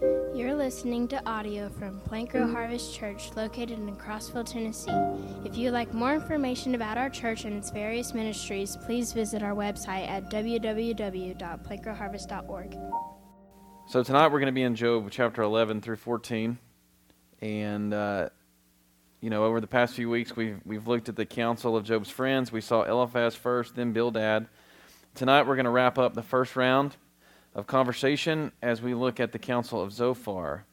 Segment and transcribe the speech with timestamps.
[0.00, 4.90] You're listening to audio from Plank Row Harvest Church located in Crossville, Tennessee.
[5.44, 9.54] If you'd like more information about our church and its various ministries, please visit our
[9.54, 12.76] website at www.plankrowharvest.org.
[13.88, 16.56] So tonight we're going to be in Job chapter 11 through 14.
[17.42, 18.30] And, uh,
[19.20, 22.08] you know, over the past few weeks, we've, we've looked at the counsel of Job's
[22.08, 22.50] friends.
[22.50, 24.48] We saw Eliphaz first, then Bildad.
[25.14, 26.96] Tonight we're going to wrap up the first round
[27.54, 30.64] of conversation as we look at the Counsel of Zophar.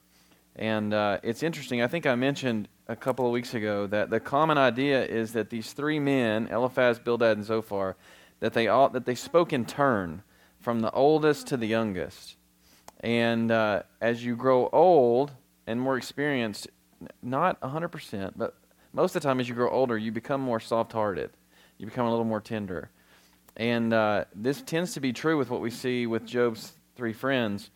[0.56, 1.82] And uh, it's interesting.
[1.82, 5.50] I think I mentioned a couple of weeks ago that the common idea is that
[5.50, 7.96] these three men, Eliphaz, Bildad, and Zophar,
[8.40, 10.24] that they all that they spoke in turn,
[10.60, 12.36] from the oldest to the youngest.
[13.00, 15.32] And uh, as you grow old
[15.66, 16.68] and more experienced,
[17.22, 18.56] not 100%, but
[18.94, 21.30] most of the time as you grow older, you become more soft hearted.
[21.78, 22.90] You become a little more tender.
[23.58, 27.72] And uh, this tends to be true with what we see with Job's three friends.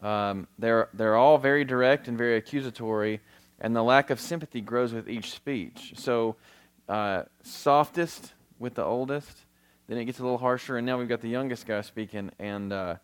[0.00, 3.20] Um, they're, they're all very direct and very accusatory,
[3.60, 5.94] and the lack of sympathy grows with each speech.
[5.96, 6.36] So,
[6.88, 9.36] uh, softest with the oldest,
[9.88, 12.72] then it gets a little harsher, and now we've got the youngest guy speaking, and
[12.72, 12.94] uh,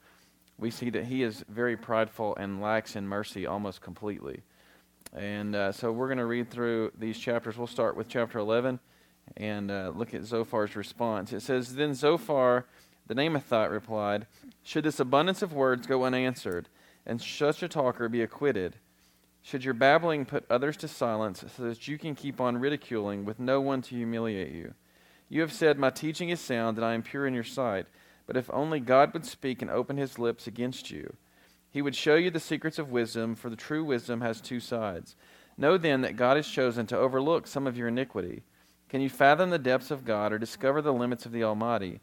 [0.59, 4.43] we see that he is very prideful and lacks in mercy almost completely.
[5.13, 7.59] And uh, so we're going to read through these chapters.
[7.59, 8.79] We'll start with chapter 11
[9.37, 11.33] and uh, look at Zophar's response.
[11.33, 12.67] It says, Then Zophar
[13.07, 14.27] the Naamathite replied,
[14.63, 16.69] Should this abundance of words go unanswered,
[17.05, 18.77] and such a talker be acquitted?
[19.43, 23.41] Should your babbling put others to silence, so that you can keep on ridiculing with
[23.41, 24.75] no one to humiliate you?
[25.29, 27.87] You have said, My teaching is sound, and I am pure in your sight.
[28.27, 31.17] But if only God would speak and open his lips against you,
[31.69, 35.17] he would show you the secrets of wisdom, for the true wisdom has two sides.
[35.59, 38.45] Know then that God has chosen to overlook some of your iniquity.
[38.93, 42.01] Can you fathom the depths of God or discover the limits of the Almighty?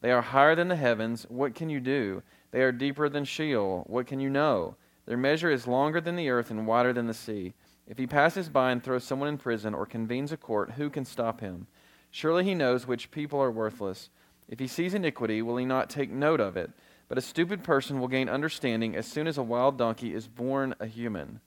[0.00, 1.26] They are higher than the heavens.
[1.28, 2.22] What can you do?
[2.50, 3.84] They are deeper than Sheol.
[3.88, 4.76] What can you know?
[5.04, 7.52] Their measure is longer than the earth and wider than the sea.
[7.86, 11.04] If he passes by and throws someone in prison or convenes a court, who can
[11.04, 11.66] stop him?
[12.10, 14.08] Surely he knows which people are worthless.
[14.48, 16.70] If he sees iniquity, will he not take note of it?
[17.10, 20.74] But a stupid person will gain understanding as soon as a wild donkey is born
[20.80, 21.42] a human.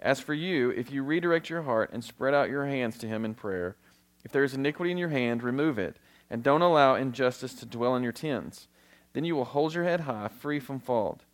[0.00, 3.24] As for you, if you redirect your heart and spread out your hands to him
[3.24, 3.76] in prayer,
[4.24, 5.96] if there is iniquity in your hand, remove it,
[6.30, 8.68] and don't allow injustice to dwell in your tents.
[9.12, 11.24] Then you will hold your head high, free from fault.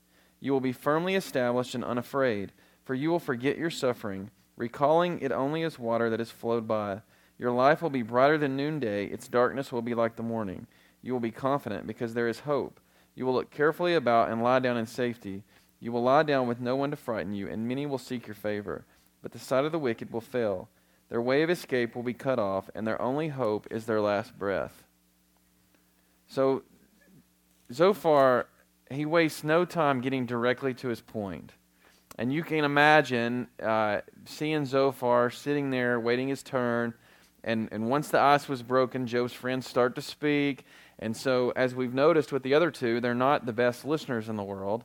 [0.40, 2.52] You will be firmly established and unafraid,
[2.84, 7.02] for you will forget your suffering, recalling it only as water that has flowed by.
[7.38, 10.66] Your life will be brighter than noonday, its darkness will be like the morning.
[11.02, 12.80] You will be confident because there is hope.
[13.14, 15.44] You will look carefully about and lie down in safety.
[15.78, 18.34] You will lie down with no one to frighten you, and many will seek your
[18.34, 18.84] favor.
[19.22, 20.68] But the sight of the wicked will fail.
[21.10, 24.38] Their way of escape will be cut off, and their only hope is their last
[24.38, 24.84] breath.
[26.28, 26.62] So,
[27.72, 28.46] Zophar,
[28.90, 31.52] he wastes no time getting directly to his point.
[32.16, 36.94] And you can imagine uh, seeing Zophar sitting there waiting his turn.
[37.42, 40.64] And, and once the ice was broken, Job's friends start to speak.
[41.00, 44.36] And so, as we've noticed with the other two, they're not the best listeners in
[44.36, 44.84] the world.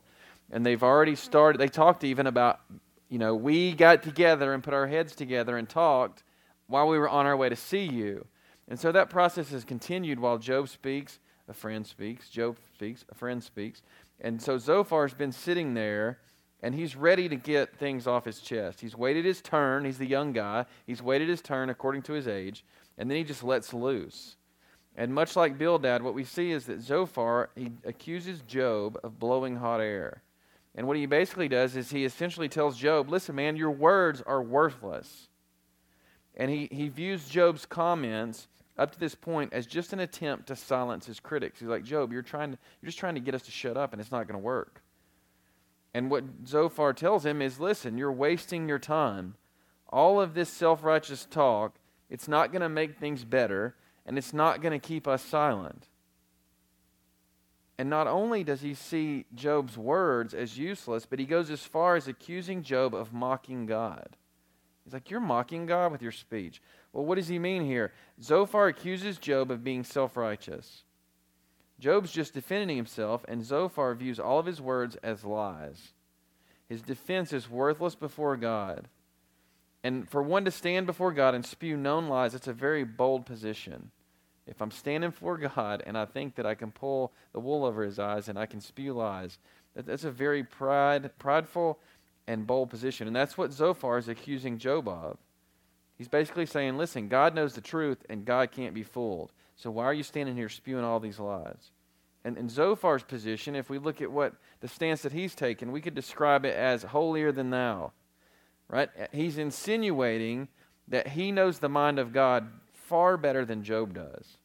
[0.51, 2.61] And they've already started, they talked even about
[3.09, 6.23] you know, we got together and put our heads together and talked
[6.67, 8.25] while we were on our way to see you.
[8.67, 13.15] And so that process has continued while Job speaks, a friend speaks, Job speaks, a
[13.15, 13.83] friend speaks.
[14.21, 16.19] And so Zophar's been sitting there
[16.63, 18.81] and he's ready to get things off his chest.
[18.81, 19.85] He's waited his turn.
[19.85, 20.65] He's the young guy.
[20.87, 22.65] He's waited his turn according to his age.
[22.97, 24.37] And then he just lets loose.
[24.97, 29.57] And much like Bildad, what we see is that Zophar, he accuses Job of blowing
[29.57, 30.23] hot air.
[30.75, 34.43] And what he basically does is he essentially tells Job, listen, man, your words are
[34.43, 35.29] worthless.
[36.35, 38.47] And he, he views Job's comments
[38.77, 41.59] up to this point as just an attempt to silence his critics.
[41.59, 43.93] He's like, Job, you're, trying to, you're just trying to get us to shut up,
[43.93, 44.81] and it's not going to work.
[45.93, 49.35] And what Zophar tells him is listen, you're wasting your time.
[49.87, 51.75] All of this self righteous talk,
[52.09, 53.75] it's not going to make things better,
[54.05, 55.87] and it's not going to keep us silent.
[57.77, 61.95] And not only does he see Job's words as useless, but he goes as far
[61.95, 64.15] as accusing Job of mocking God.
[64.83, 66.61] He's like, You're mocking God with your speech.
[66.93, 67.91] Well, what does he mean here?
[68.21, 70.83] Zophar accuses Job of being self righteous.
[71.79, 75.93] Job's just defending himself, and Zophar views all of his words as lies.
[76.69, 78.87] His defense is worthless before God.
[79.83, 83.25] And for one to stand before God and spew known lies, it's a very bold
[83.25, 83.91] position.
[84.47, 87.83] If I'm standing for God and I think that I can pull the wool over
[87.83, 89.37] his eyes and I can spew lies,
[89.75, 91.79] that's a very pride, prideful
[92.27, 93.07] and bold position.
[93.07, 95.17] And that's what Zophar is accusing Job of.
[95.97, 99.31] He's basically saying, listen, God knows the truth and God can't be fooled.
[99.55, 101.71] So why are you standing here spewing all these lies?
[102.25, 105.79] and, and Zophar's position, if we look at what the stance that he's taken, we
[105.79, 107.91] could describe it as holier than thou.
[108.67, 108.89] Right?
[109.13, 110.47] He's insinuating
[110.87, 112.49] that he knows the mind of God
[112.85, 114.37] far better than Job does.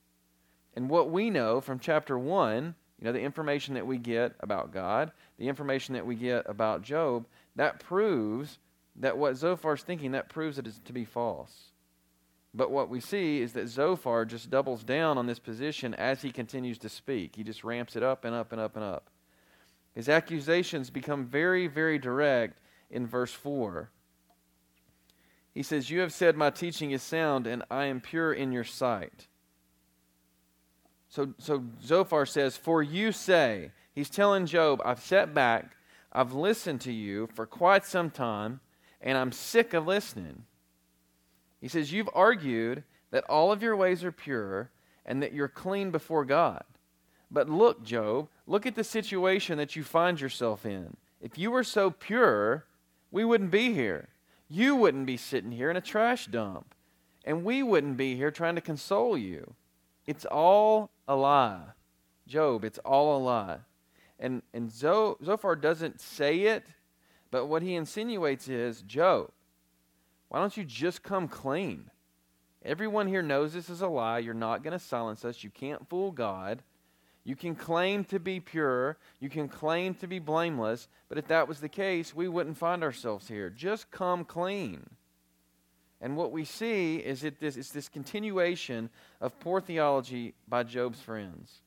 [0.74, 4.72] And what we know from chapter 1, you know, the information that we get about
[4.72, 7.26] God, the information that we get about Job,
[7.56, 8.58] that proves
[8.96, 11.72] that what Zophar's thinking, that proves it is to be false.
[12.52, 16.32] But what we see is that Zophar just doubles down on this position as he
[16.32, 17.36] continues to speak.
[17.36, 19.08] He just ramps it up and up and up and up.
[19.94, 22.60] His accusations become very, very direct
[22.90, 23.90] in verse 4.
[25.54, 28.64] He says, You have said, My teaching is sound, and I am pure in your
[28.64, 29.26] sight.
[31.08, 35.76] So, so Zophar says, For you say, He's telling Job, I've sat back,
[36.12, 38.60] I've listened to you for quite some time,
[39.00, 40.44] and I'm sick of listening.
[41.60, 44.70] He says, You've argued that all of your ways are pure
[45.04, 46.62] and that you're clean before God.
[47.30, 50.96] But look, Job, look at the situation that you find yourself in.
[51.20, 52.64] If you were so pure,
[53.10, 54.08] we wouldn't be here.
[54.52, 56.74] You wouldn't be sitting here in a trash dump.
[57.24, 59.54] And we wouldn't be here trying to console you.
[60.06, 61.66] It's all a lie.
[62.26, 63.58] Job, it's all a lie.
[64.18, 66.66] And, and Zophar doesn't say it,
[67.30, 69.30] but what he insinuates is Job,
[70.28, 71.90] why don't you just come clean?
[72.64, 74.18] Everyone here knows this is a lie.
[74.18, 75.44] You're not going to silence us.
[75.44, 76.62] You can't fool God.
[77.24, 78.96] You can claim to be pure.
[79.20, 80.88] You can claim to be blameless.
[81.08, 83.50] But if that was the case, we wouldn't find ourselves here.
[83.50, 84.88] Just come clean.
[86.00, 88.88] And what we see is that this, it's this continuation
[89.20, 91.60] of poor theology by Job's friends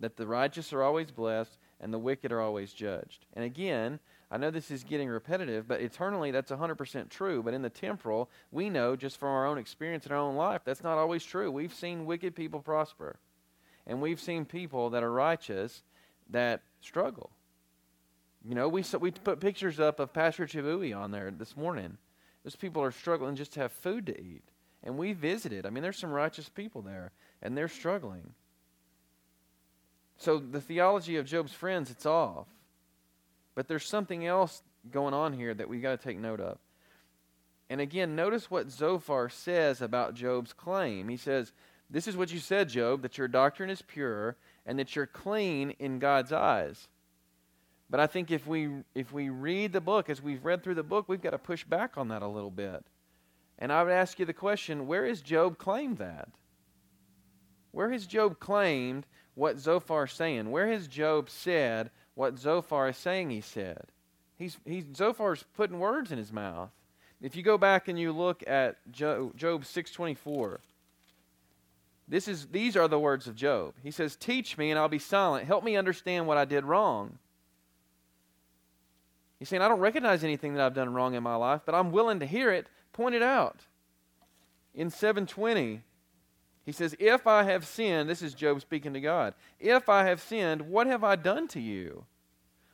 [0.00, 3.26] that the righteous are always blessed and the wicked are always judged.
[3.34, 7.42] And again, I know this is getting repetitive, but eternally that's 100% true.
[7.42, 10.62] But in the temporal, we know just from our own experience in our own life,
[10.64, 11.50] that's not always true.
[11.50, 13.18] We've seen wicked people prosper,
[13.86, 15.82] and we've seen people that are righteous
[16.30, 17.30] that struggle.
[18.44, 21.98] You know, we, we put pictures up of Pastor Chibui on there this morning.
[22.44, 24.44] Those people are struggling just to have food to eat.
[24.82, 25.66] And we visited.
[25.66, 27.12] I mean, there's some righteous people there,
[27.42, 28.32] and they're struggling.
[30.16, 32.46] So the theology of Job's friends, it's off.
[33.54, 36.58] But there's something else going on here that we've got to take note of.
[37.68, 41.08] And again, notice what Zophar says about Job's claim.
[41.08, 41.52] He says,
[41.90, 45.72] This is what you said, Job, that your doctrine is pure and that you're clean
[45.78, 46.88] in God's eyes.
[47.88, 50.84] But I think if we if we read the book as we've read through the
[50.84, 52.84] book, we've got to push back on that a little bit.
[53.58, 56.28] And I would ask you the question, where has Job claimed that?
[57.72, 60.50] Where has Job claimed what Zophar is saying?
[60.50, 61.90] Where has Job said
[62.20, 63.86] what Zophar is saying he said.
[64.36, 66.70] He's, he's, Zophar's putting words in his mouth.
[67.22, 70.58] If you go back and you look at Job, Job 6.24,
[72.10, 73.74] this is, these are the words of Job.
[73.84, 75.46] He says, Teach me and I'll be silent.
[75.46, 77.18] Help me understand what I did wrong.
[79.38, 81.92] He's saying, I don't recognize anything that I've done wrong in my life, but I'm
[81.92, 82.66] willing to hear it.
[82.92, 83.60] Point it out.
[84.74, 85.82] In 720,
[86.66, 90.20] he says, If I have sinned, this is Job speaking to God, if I have
[90.20, 92.06] sinned, what have I done to you?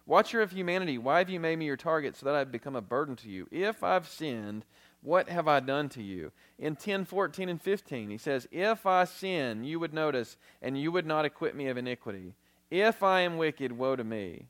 [0.06, 2.80] Watcher of humanity, why have you made me your target so that I've become a
[2.80, 3.48] burden to you?
[3.50, 4.64] If I've sinned,
[5.06, 6.32] what have I done to you?
[6.58, 10.90] In 10, 14, and 15, he says, If I sin, you would notice, and you
[10.90, 12.34] would not acquit me of iniquity.
[12.72, 14.48] If I am wicked, woe to me.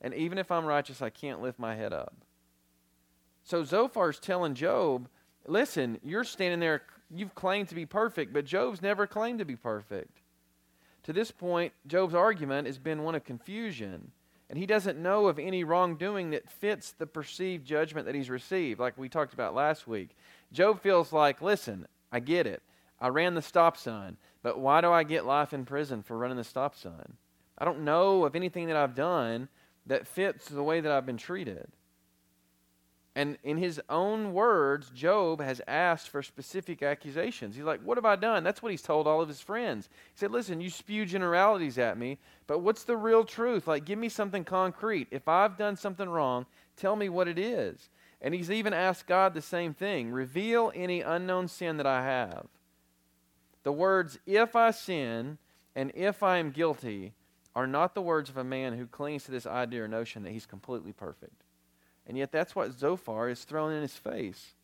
[0.00, 2.12] And even if I'm righteous, I can't lift my head up.
[3.44, 5.08] So Zophar's telling Job,
[5.46, 6.82] listen, you're standing there,
[7.14, 10.22] you've claimed to be perfect, but Job's never claimed to be perfect.
[11.04, 14.10] To this point, Job's argument has been one of confusion
[14.52, 18.78] and he doesn't know of any wrongdoing that fits the perceived judgment that he's received,
[18.78, 20.14] like we talked about last week.
[20.52, 22.62] Job feels like, listen, I get it.
[23.00, 26.36] I ran the stop sign, but why do I get life in prison for running
[26.36, 27.14] the stop sign?
[27.56, 29.48] I don't know of anything that I've done
[29.86, 31.68] that fits the way that I've been treated.
[33.14, 37.54] And in his own words, Job has asked for specific accusations.
[37.54, 38.42] He's like, What have I done?
[38.42, 39.90] That's what he's told all of his friends.
[40.14, 43.66] He said, Listen, you spew generalities at me, but what's the real truth?
[43.66, 45.08] Like, give me something concrete.
[45.10, 47.90] If I've done something wrong, tell me what it is.
[48.22, 52.46] And he's even asked God the same thing reveal any unknown sin that I have.
[53.62, 55.38] The words, if I sin
[55.76, 57.12] and if I am guilty,
[57.54, 60.32] are not the words of a man who clings to this idea or notion that
[60.32, 61.41] he's completely perfect.
[62.06, 64.54] And yet, that's what Zophar is throwing in his face.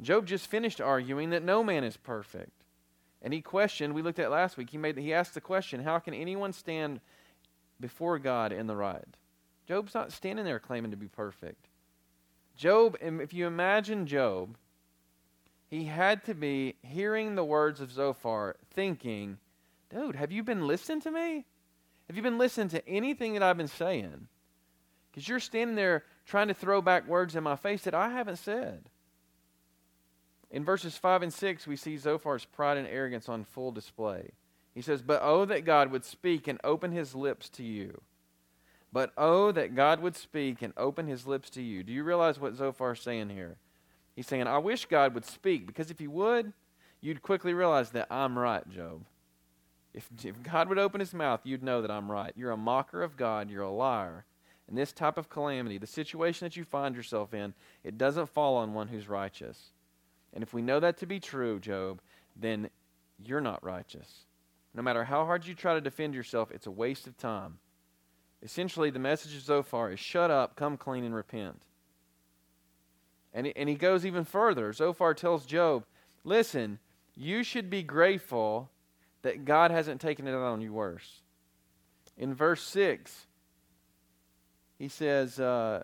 [0.00, 2.64] Job just finished arguing that no man is perfect.
[3.22, 5.98] And he questioned, we looked at last week, he, made, he asked the question, how
[5.98, 7.00] can anyone stand
[7.80, 9.16] before God in the right?
[9.66, 11.68] Job's not standing there claiming to be perfect.
[12.56, 14.56] Job, if you imagine Job,
[15.68, 19.38] he had to be hearing the words of Zophar, thinking,
[19.90, 21.46] dude, have you been listening to me?
[22.06, 24.28] Have you been listening to anything that I've been saying?
[25.16, 28.36] Because you're standing there trying to throw back words in my face that I haven't
[28.36, 28.90] said.
[30.50, 34.32] In verses 5 and 6, we see Zophar's pride and arrogance on full display.
[34.74, 38.02] He says, But oh, that God would speak and open his lips to you.
[38.92, 41.82] But oh, that God would speak and open his lips to you.
[41.82, 43.56] Do you realize what Zophar's saying here?
[44.14, 46.52] He's saying, I wish God would speak, because if he would,
[47.00, 49.06] you'd quickly realize that I'm right, Job.
[49.94, 52.34] If, if God would open his mouth, you'd know that I'm right.
[52.36, 54.26] You're a mocker of God, you're a liar.
[54.68, 57.54] And this type of calamity, the situation that you find yourself in,
[57.84, 59.70] it doesn't fall on one who's righteous.
[60.32, 62.00] And if we know that to be true, Job,
[62.34, 62.68] then
[63.24, 64.24] you're not righteous.
[64.74, 67.58] No matter how hard you try to defend yourself, it's a waste of time.
[68.42, 71.62] Essentially, the message of Zophar is shut up, come clean, and repent.
[73.32, 74.72] And, and he goes even further.
[74.72, 75.84] Zophar tells Job,
[76.24, 76.78] listen,
[77.14, 78.70] you should be grateful
[79.22, 81.22] that God hasn't taken it on you worse.
[82.16, 83.26] In verse 6,
[84.78, 85.82] he says, uh,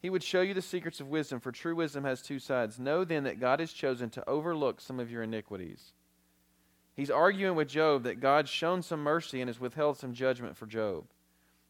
[0.00, 2.78] He would show you the secrets of wisdom, for true wisdom has two sides.
[2.78, 5.92] Know then that God has chosen to overlook some of your iniquities.
[6.94, 10.66] He's arguing with Job that God's shown some mercy and has withheld some judgment for
[10.66, 11.04] Job.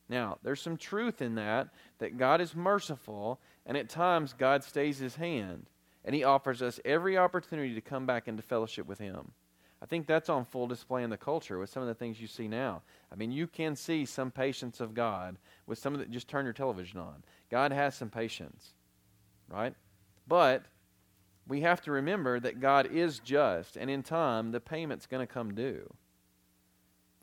[0.08, 4.98] Now, there's some truth in that, that God is merciful, and at times God stays
[4.98, 5.66] his hand,
[6.04, 9.32] and he offers us every opportunity to come back into fellowship with him.
[9.82, 12.26] I think that's on full display in the culture with some of the things you
[12.26, 12.82] see now.
[13.12, 16.44] I mean, you can see some patience of God with some of the, just turn
[16.46, 17.22] your television on.
[17.50, 18.72] God has some patience,
[19.48, 19.74] right?
[20.26, 20.64] But
[21.46, 25.32] we have to remember that God is just, and in time, the payment's going to
[25.32, 25.92] come due.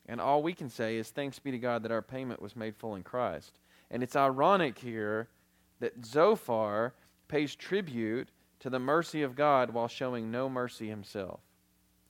[0.06, 2.76] And all we can say is thanks be to God that our payment was made
[2.76, 3.60] full in Christ.
[3.90, 5.28] And it's ironic here
[5.80, 6.94] that Zophar
[7.28, 8.30] pays tribute
[8.60, 11.40] to the mercy of God while showing no mercy himself.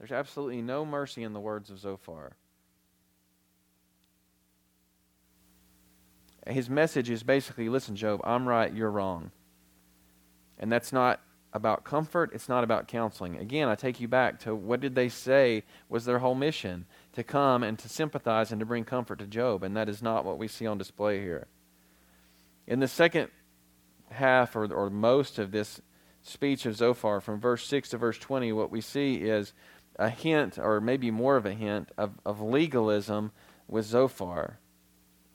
[0.04, 2.36] There's absolutely no mercy in the words of Zophar.
[6.46, 9.32] His message is basically listen, Job, I'm right, you're wrong.
[10.60, 11.22] And that's not
[11.54, 13.38] about comfort, it's not about counseling.
[13.38, 16.86] Again, I take you back to what did they say was their whole mission?
[17.14, 20.26] To come and to sympathize and to bring comfort to Job, and that is not
[20.26, 21.48] what we see on display here.
[22.68, 23.30] In the second
[24.10, 25.80] half or, or most of this
[26.24, 29.54] speech of Zophar, from verse 6 to verse 20, what we see is
[29.98, 33.32] a hint, or maybe more of a hint, of, of legalism
[33.68, 34.60] with Zophar.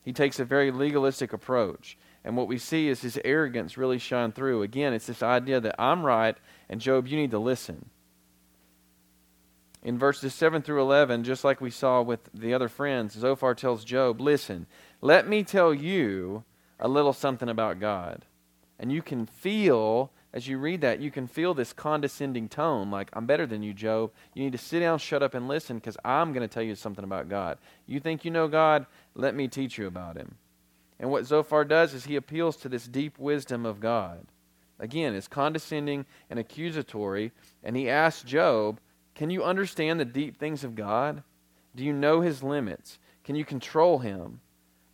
[0.03, 1.99] He takes a very legalistic approach.
[2.25, 4.63] And what we see is his arrogance really shine through.
[4.63, 6.37] Again, it's this idea that I'm right,
[6.69, 7.91] and Job, you need to listen.
[9.83, 13.85] In verses 7 through 11, just like we saw with the other friends, Zophar tells
[13.85, 14.67] Job, Listen,
[15.01, 16.45] let me tell you
[16.81, 18.25] a little something about God.
[18.79, 23.09] And you can feel as you read that, you can feel this condescending tone like,
[23.15, 24.13] I'm better than you, Job.
[24.35, 26.75] You need to sit down, shut up, and listen because I'm going to tell you
[26.75, 27.59] something about God.
[27.87, 28.87] You think you know God?
[29.15, 30.35] Let me teach you about him.
[31.01, 34.27] And what Zophar does is he appeals to this deep wisdom of God.
[34.79, 37.33] Again, it's condescending and accusatory,
[37.65, 38.81] and he asks Job,
[39.15, 41.23] Can you understand the deep things of God?
[41.75, 42.99] Do you know his limits?
[43.25, 44.41] Can you control him?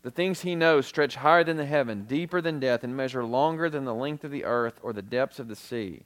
[0.05, 3.71] The things he knows stretch higher than the heaven, deeper than death, and measure longer
[3.71, 6.03] than the length of the earth or the depths of the sea.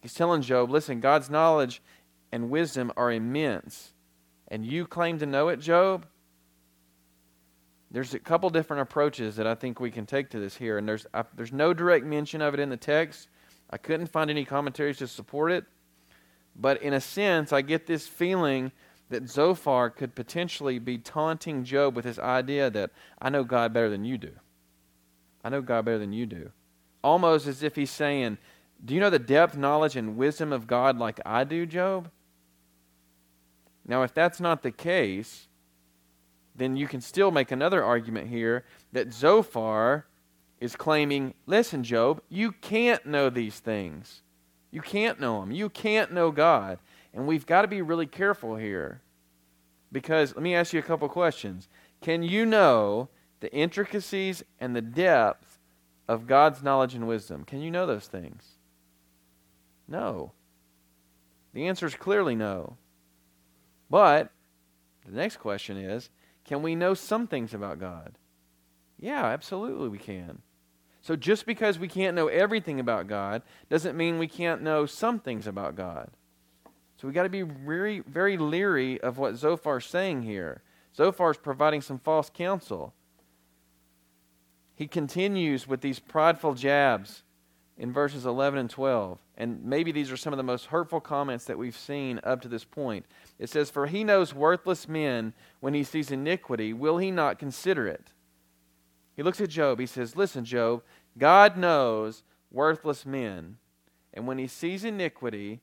[0.00, 1.82] He's telling Job, listen, God's knowledge
[2.32, 3.92] and wisdom are immense.
[4.48, 6.06] And you claim to know it, Job?
[7.90, 10.78] There's a couple different approaches that I think we can take to this here.
[10.78, 13.28] And there's, there's no direct mention of it in the text.
[13.68, 15.66] I couldn't find any commentaries to support it.
[16.58, 18.72] But in a sense, I get this feeling
[19.08, 23.88] that Zophar could potentially be taunting Job with his idea that I know God better
[23.88, 24.32] than you do.
[25.44, 26.50] I know God better than you do.
[27.04, 28.38] Almost as if he's saying,
[28.84, 32.10] Do you know the depth, knowledge, and wisdom of God like I do, Job?
[33.86, 35.46] Now, if that's not the case,
[36.56, 40.06] then you can still make another argument here that Zophar
[40.58, 44.22] is claiming, Listen, Job, you can't know these things.
[44.72, 45.52] You can't know them.
[45.52, 46.78] You can't know God.
[47.16, 49.00] And we've got to be really careful here.
[49.90, 51.66] Because let me ask you a couple questions.
[52.02, 53.08] Can you know
[53.40, 55.58] the intricacies and the depth
[56.06, 57.44] of God's knowledge and wisdom?
[57.44, 58.58] Can you know those things?
[59.88, 60.32] No.
[61.54, 62.76] The answer is clearly no.
[63.88, 64.30] But
[65.06, 66.10] the next question is
[66.44, 68.18] can we know some things about God?
[68.98, 70.42] Yeah, absolutely we can.
[71.00, 75.18] So just because we can't know everything about God doesn't mean we can't know some
[75.18, 76.10] things about God.
[76.96, 80.62] So we got to be very, very leery of what Zophar's saying here.
[80.96, 82.94] Zophar's providing some false counsel.
[84.74, 87.22] He continues with these prideful jabs
[87.78, 89.18] in verses 11 and 12.
[89.36, 92.48] And maybe these are some of the most hurtful comments that we've seen up to
[92.48, 93.04] this point.
[93.38, 97.86] It says, For he knows worthless men when he sees iniquity, will he not consider
[97.86, 98.12] it?
[99.14, 99.78] He looks at Job.
[99.78, 100.82] He says, Listen, Job,
[101.18, 103.58] God knows worthless men.
[104.14, 105.60] And when he sees iniquity,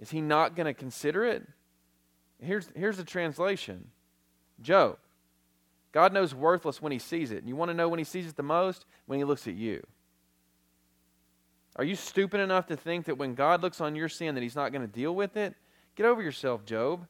[0.00, 1.46] is he not going to consider it?
[2.40, 3.88] Here's, here's the translation
[4.60, 4.98] Job,
[5.92, 7.38] God knows worthless when he sees it.
[7.38, 8.84] And you want to know when he sees it the most?
[9.06, 9.86] When he looks at you.
[11.76, 14.56] Are you stupid enough to think that when God looks on your sin that he's
[14.56, 15.54] not going to deal with it?
[15.96, 17.06] Get over yourself, Job.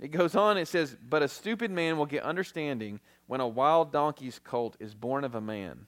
[0.00, 3.92] It goes on, it says, But a stupid man will get understanding when a wild
[3.92, 5.86] donkey's colt is born of a man.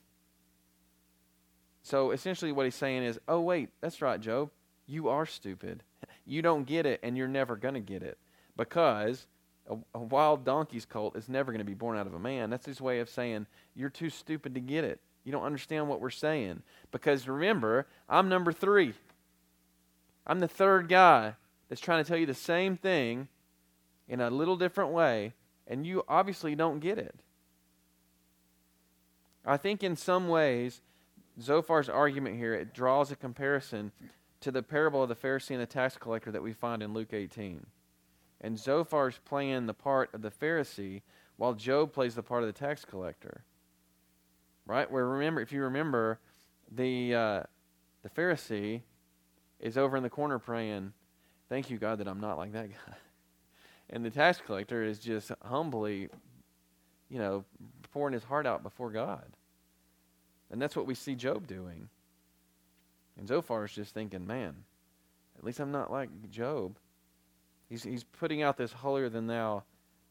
[1.83, 4.51] So essentially, what he's saying is, Oh, wait, that's right, Job.
[4.91, 5.83] You are stupid.
[6.25, 8.17] You don't get it, and you're never going to get it.
[8.57, 9.25] Because
[9.69, 12.49] a, a wild donkey's colt is never going to be born out of a man.
[12.49, 14.99] That's his way of saying, You're too stupid to get it.
[15.23, 16.61] You don't understand what we're saying.
[16.91, 18.93] Because remember, I'm number three.
[20.27, 21.35] I'm the third guy
[21.69, 23.29] that's trying to tell you the same thing
[24.09, 25.33] in a little different way,
[25.67, 27.15] and you obviously don't get it.
[29.45, 30.81] I think in some ways,
[31.39, 33.93] Zophar's argument here, it draws a comparison
[34.41, 37.13] to the parable of the Pharisee and the tax collector that we find in Luke
[37.13, 37.65] 18.
[38.41, 41.01] And Zophar's playing the part of the Pharisee
[41.37, 43.43] while Job plays the part of the tax collector
[44.65, 44.89] right?
[44.89, 46.19] Where remember, if you remember,
[46.71, 47.43] the uh,
[48.03, 48.81] the Pharisee
[49.59, 50.93] is over in the corner praying,
[51.49, 52.93] "Thank you, God, that I'm not like that guy."
[53.93, 56.07] And the tax collector is just humbly,
[57.09, 57.43] you know,
[57.91, 59.25] pouring his heart out before God.
[60.49, 61.89] And that's what we see Job doing.
[63.21, 64.55] And Zophar is just thinking, man,
[65.37, 66.75] at least I'm not like Job.
[67.69, 69.61] He's, he's putting out this holier than thou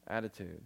[0.06, 0.62] attitude.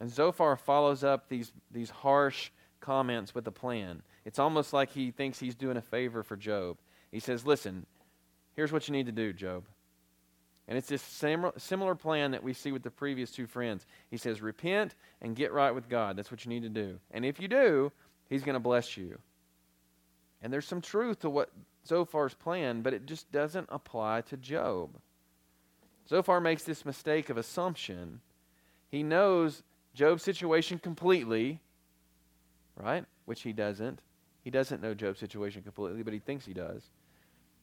[0.00, 4.00] And Zophar follows up these, these harsh comments with a plan.
[4.24, 6.78] It's almost like he thinks he's doing a favor for Job.
[7.10, 7.84] He says, Listen,
[8.54, 9.64] here's what you need to do, Job.
[10.68, 11.02] And it's this
[11.56, 13.84] similar plan that we see with the previous two friends.
[14.08, 16.16] He says, Repent and get right with God.
[16.16, 17.00] That's what you need to do.
[17.10, 17.90] And if you do,
[18.30, 19.18] He's going to bless you.
[20.42, 21.50] And there's some truth to what
[21.86, 24.90] Zophar's plan, but it just doesn't apply to Job.
[26.08, 28.20] Zophar makes this mistake of assumption.
[28.90, 29.62] He knows
[29.94, 31.60] Job's situation completely,
[32.76, 33.04] right?
[33.24, 34.00] Which he doesn't.
[34.42, 36.82] He doesn't know Job's situation completely, but he thinks he does.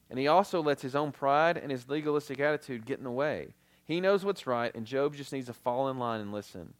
[0.08, 3.54] And he also lets his own pride and his legalistic attitude get in the way.
[3.84, 6.74] He knows what's right, and Job just needs to fall in line and listen.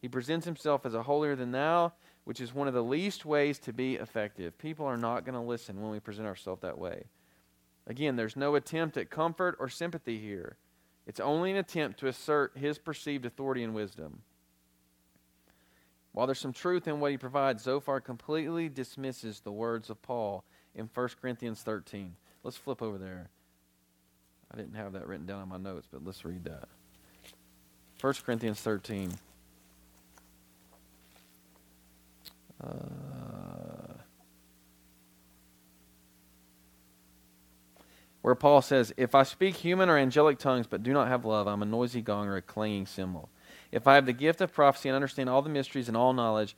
[0.00, 1.92] He presents himself as a holier than thou,
[2.28, 4.58] which is one of the least ways to be effective.
[4.58, 7.04] People are not going to listen when we present ourselves that way.
[7.86, 10.58] Again, there's no attempt at comfort or sympathy here.
[11.06, 14.20] It's only an attempt to assert his perceived authority and wisdom.
[16.12, 20.44] While there's some truth in what he provides, Zophar completely dismisses the words of Paul
[20.74, 22.14] in 1 Corinthians 13.
[22.42, 23.30] Let's flip over there.
[24.52, 26.68] I didn't have that written down on my notes, but let's read that.
[28.02, 29.14] 1 Corinthians 13.
[32.62, 33.94] Uh,
[38.22, 41.46] where Paul says, If I speak human or angelic tongues but do not have love,
[41.46, 43.28] I'm a noisy gong or a clanging cymbal.
[43.70, 46.56] If I have the gift of prophecy and understand all the mysteries and all knowledge,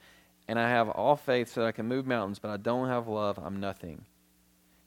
[0.49, 3.07] and I have all faith so that I can move mountains, but I don't have
[3.07, 4.05] love, I'm nothing.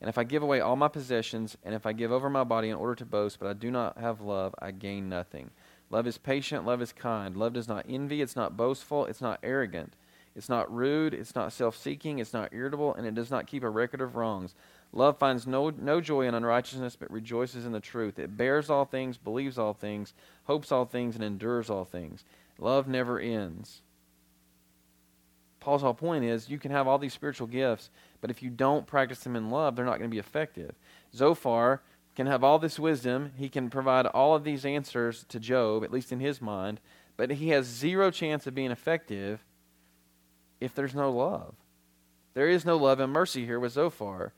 [0.01, 2.67] And if I give away all my possessions, and if I give over my body
[2.67, 5.51] in order to boast, but I do not have love, I gain nothing.
[5.89, 7.37] Love is patient, love is kind.
[7.37, 9.93] Love does not envy, it's not boastful, it's not arrogant.
[10.35, 13.63] It's not rude, it's not self seeking, it's not irritable, and it does not keep
[13.63, 14.55] a record of wrongs.
[14.91, 18.17] Love finds no, no joy in unrighteousness, but rejoices in the truth.
[18.17, 20.13] It bears all things, believes all things,
[20.45, 22.23] hopes all things, and endures all things.
[22.57, 23.81] Love never ends.
[25.59, 28.85] Paul's whole point is you can have all these spiritual gifts, but if you don't
[28.85, 30.75] practice them in love, they're not going to be effective.
[31.15, 31.81] Zophar
[32.15, 33.31] can have all this wisdom.
[33.37, 36.79] He can provide all of these answers to Job, at least in his mind,
[37.17, 39.43] but he has zero chance of being effective
[40.63, 41.55] if there's no love.
[42.33, 44.33] There is no love and mercy here with Zophar.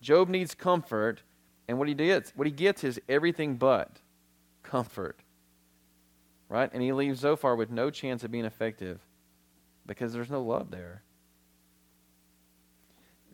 [0.00, 1.22] Job needs comfort,
[1.66, 3.98] and what he gets, what he gets is everything but
[4.62, 5.18] comfort.
[6.48, 6.70] Right?
[6.72, 9.00] And he leaves Zophar with no chance of being effective
[9.86, 11.02] because there's no love there.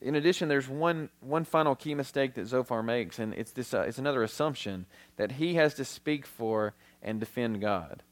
[0.00, 3.82] In addition, there's one, one final key mistake that Zophar makes, and it's, this, uh,
[3.82, 8.02] it's another assumption that he has to speak for and defend God.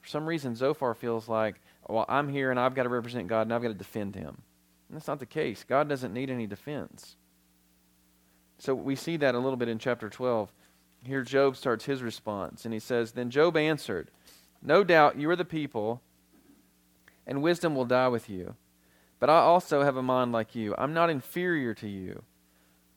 [0.00, 1.60] For some reason, Zophar feels like,
[1.92, 4.42] well, I'm here and I've got to represent God and I've got to defend him.
[4.88, 5.64] And that's not the case.
[5.66, 7.16] God doesn't need any defense.
[8.58, 10.52] So we see that a little bit in chapter 12.
[11.04, 14.10] Here, Job starts his response, and he says, Then Job answered,
[14.62, 16.00] No doubt you are the people,
[17.26, 18.54] and wisdom will die with you.
[19.18, 20.76] But I also have a mind like you.
[20.78, 22.22] I'm not inferior to you.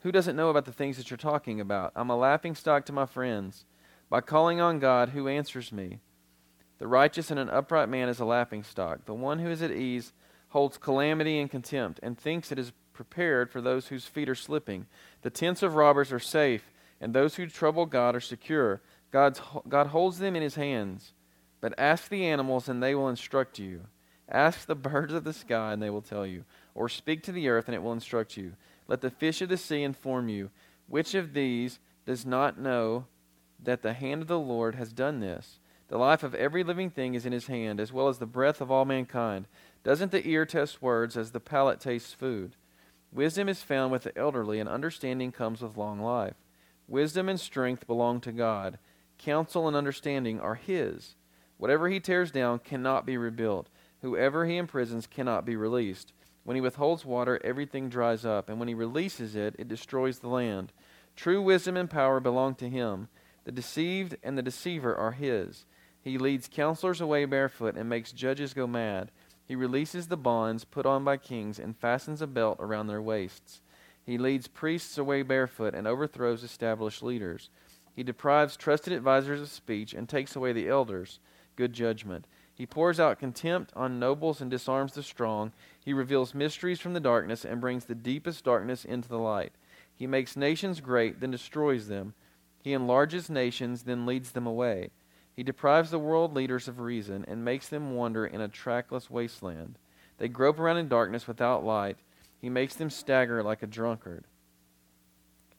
[0.01, 1.91] Who doesn't know about the things that you're talking about?
[1.95, 3.65] I'm a laughing stock to my friends.
[4.07, 5.99] By calling on God, who answers me?
[6.77, 9.05] The righteous and an upright man is a laughing stock.
[9.05, 10.13] The one who is at ease
[10.49, 14.85] holds calamity and contempt, and thinks it is prepared for those whose feet are slipping.
[15.21, 18.81] The tents of robbers are safe, and those who trouble God are secure.
[19.11, 21.13] God's, God holds them in his hands.
[21.61, 23.81] But ask the animals, and they will instruct you.
[24.29, 26.45] Ask the birds of the sky, and they will tell you.
[26.73, 28.53] Or speak to the earth, and it will instruct you.
[28.87, 30.51] Let the fish of the sea inform you.
[30.87, 33.05] Which of these does not know
[33.63, 35.59] that the hand of the Lord has done this?
[35.87, 38.59] The life of every living thing is in his hand, as well as the breath
[38.59, 39.47] of all mankind.
[39.83, 42.55] Doesn't the ear test words as the palate tastes food?
[43.11, 46.33] Wisdom is found with the elderly, and understanding comes with long life.
[46.87, 48.79] Wisdom and strength belong to God.
[49.19, 51.15] Counsel and understanding are His.
[51.57, 53.69] Whatever He tears down cannot be rebuilt.
[54.01, 56.13] Whoever He imprisons cannot be released.
[56.43, 60.29] When He withholds water, everything dries up, and when He releases it, it destroys the
[60.29, 60.73] land.
[61.15, 63.07] True wisdom and power belong to Him.
[63.45, 65.65] The deceived and the deceiver are His.
[66.05, 69.09] He leads counselors away barefoot and makes judges go mad.
[69.47, 73.61] He releases the bonds put on by kings and fastens a belt around their waists.
[74.05, 77.49] He leads priests away barefoot and overthrows established leaders.
[77.95, 81.17] He deprives trusted advisers of speech and takes away the elders'
[81.55, 82.25] good judgment.
[82.53, 85.53] He pours out contempt on nobles and disarms the strong.
[85.83, 89.53] He reveals mysteries from the darkness and brings the deepest darkness into the light.
[89.95, 92.13] He makes nations great, then destroys them.
[92.61, 94.91] He enlarges nations, then leads them away.
[95.35, 99.77] He deprives the world leaders of reason and makes them wander in a trackless wasteland.
[100.17, 101.97] They grope around in darkness without light.
[102.39, 104.25] He makes them stagger like a drunkard.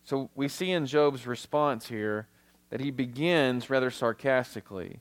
[0.05, 2.29] So we see in Job's response here
[2.71, 5.01] that he begins rather sarcastically.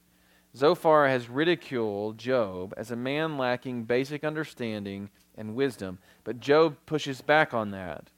[0.55, 7.21] Zophar has ridiculed Job as a man lacking basic understanding and wisdom, but Job pushes
[7.21, 8.09] back on that.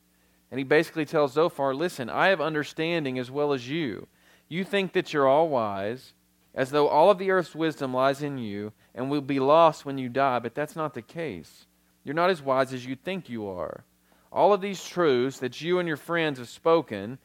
[0.50, 4.08] And he basically tells Zophar, Listen, I have understanding as well as you.
[4.48, 6.14] You think that you're all wise,
[6.58, 10.00] as though all of the earth's wisdom lies in you and will be lost when
[10.00, 11.68] you die, but that's not the case.
[12.04, 13.86] You're not as wise as you think you are.
[14.32, 17.20] All of these truths that you and your friends have spoken,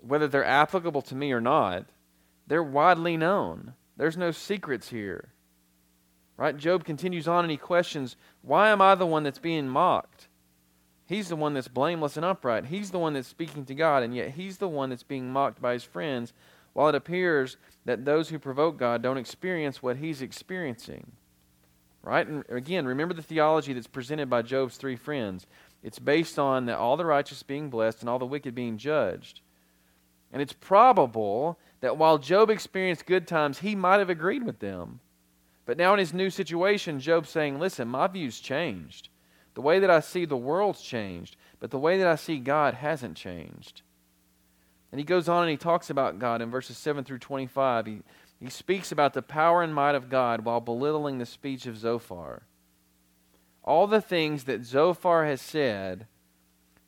[0.00, 1.86] whether they're applicable to me or not,
[2.46, 3.74] they're widely known.
[3.96, 5.32] There's no secrets here.
[6.36, 6.56] Right?
[6.56, 10.28] Job continues on and he questions, Why am I the one that's being mocked?
[11.06, 12.66] He's the one that's blameless and upright.
[12.66, 15.60] He's the one that's speaking to God, and yet he's the one that's being mocked
[15.60, 16.32] by his friends
[16.72, 21.12] while it appears that those who provoke God don't experience what he's experiencing.
[22.02, 22.26] Right?
[22.26, 25.46] And again, remember the theology that's presented by Job's three friends.
[25.82, 29.40] It's based on that all the righteous being blessed and all the wicked being judged.
[30.32, 35.00] And it's probable that while Job experienced good times, he might have agreed with them.
[35.66, 39.08] But now in his new situation, Job's saying, listen, my view's changed.
[39.54, 42.74] The way that I see the world's changed, but the way that I see God
[42.74, 43.82] hasn't changed.
[44.94, 47.86] And he goes on and he talks about God in verses 7 through 25.
[47.86, 48.02] He,
[48.38, 52.44] he speaks about the power and might of God while belittling the speech of Zophar.
[53.64, 56.06] All the things that Zophar has said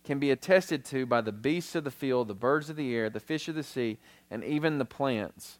[0.05, 3.11] can be attested to by the beasts of the field, the birds of the air,
[3.11, 3.99] the fish of the sea,
[4.31, 5.59] and even the plants.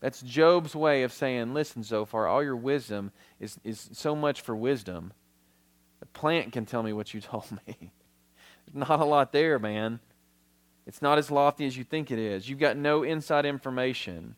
[0.00, 4.56] That's Job's way of saying, Listen, Zophar, all your wisdom is, is so much for
[4.56, 5.12] wisdom.
[6.00, 7.92] The plant can tell me what you told me.
[8.74, 10.00] Not a lot there, man.
[10.88, 12.48] It's not as lofty as you think it is.
[12.48, 14.36] You've got no inside information.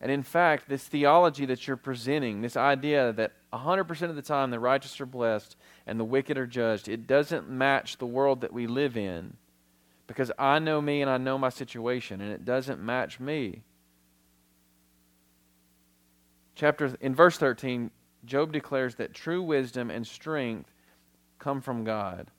[0.00, 4.50] And in fact, this theology that you're presenting, this idea that 100% of the time
[4.50, 5.54] the righteous are blessed
[5.86, 9.36] and the wicked are judged, it doesn't match the world that we live in.
[10.06, 13.62] Because I know me and I know my situation, and it doesn't match me.
[16.54, 17.90] Chapter in verse 13,
[18.24, 20.72] Job declares that true wisdom and strength
[21.38, 22.30] come from God.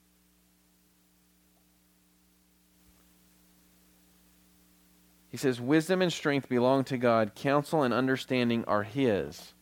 [5.32, 9.54] He says, Wisdom and strength belong to God, counsel and understanding are His.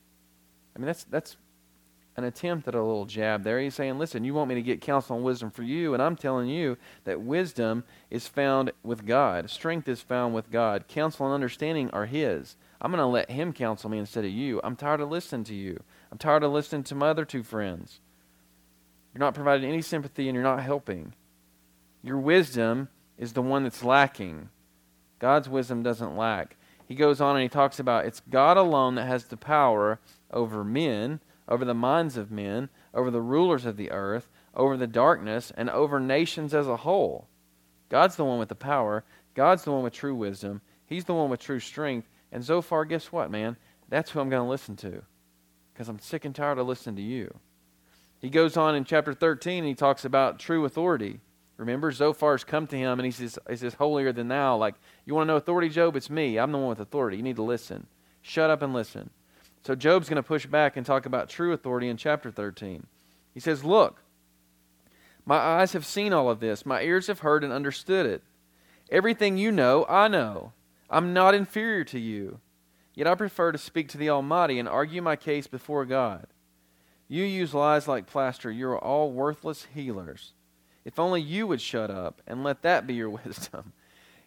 [0.75, 1.37] I mean, that's, that's
[2.17, 3.61] an attempt at a little jab there.
[3.61, 6.17] He's saying, Listen, you want me to get counsel and wisdom for you, and I'm
[6.17, 11.35] telling you that wisdom is found with God, strength is found with God, counsel and
[11.35, 12.57] understanding are His.
[12.81, 14.61] I'm going to let Him counsel me instead of you.
[14.65, 15.81] I'm tired of listening to you.
[16.11, 18.01] I'm tired of listening to my other two friends.
[19.15, 21.15] You're not providing any sympathy and you're not helping.
[22.03, 24.49] Your wisdom is the one that's lacking.
[25.21, 26.57] God's wisdom doesn't lack.
[26.89, 30.01] He goes on and he talks about it's God alone that has the power
[30.33, 34.89] over men, over the minds of men, over the rulers of the earth, over the
[34.89, 37.29] darkness, and over nations as a whole.
[37.89, 39.05] God's the one with the power.
[39.35, 40.63] God's the one with true wisdom.
[40.87, 42.09] He's the one with true strength.
[42.33, 43.57] And Zophar, guess what, man?
[43.89, 45.03] That's who I'm going to listen to.
[45.73, 47.39] Because I'm sick and tired of listening to you.
[48.21, 51.21] He goes on in chapter 13 and he talks about true authority.
[51.61, 54.57] Remember, Zophar's come to him and he says, he says, holier than thou.
[54.57, 55.95] Like, you want to know authority, Job?
[55.95, 56.39] It's me.
[56.39, 57.19] I'm the one with authority.
[57.19, 57.87] You need to listen.
[58.23, 59.11] Shut up and listen.
[59.63, 62.87] So Job's going to push back and talk about true authority in chapter 13.
[63.35, 64.01] He says, Look,
[65.27, 68.23] my eyes have seen all of this, my ears have heard and understood it.
[68.91, 70.53] Everything you know, I know.
[70.89, 72.41] I'm not inferior to you.
[72.95, 76.27] Yet I prefer to speak to the Almighty and argue my case before God.
[77.07, 78.51] You use lies like plaster.
[78.51, 80.33] You are all worthless healers.
[80.85, 83.73] If only you would shut up and let that be your wisdom.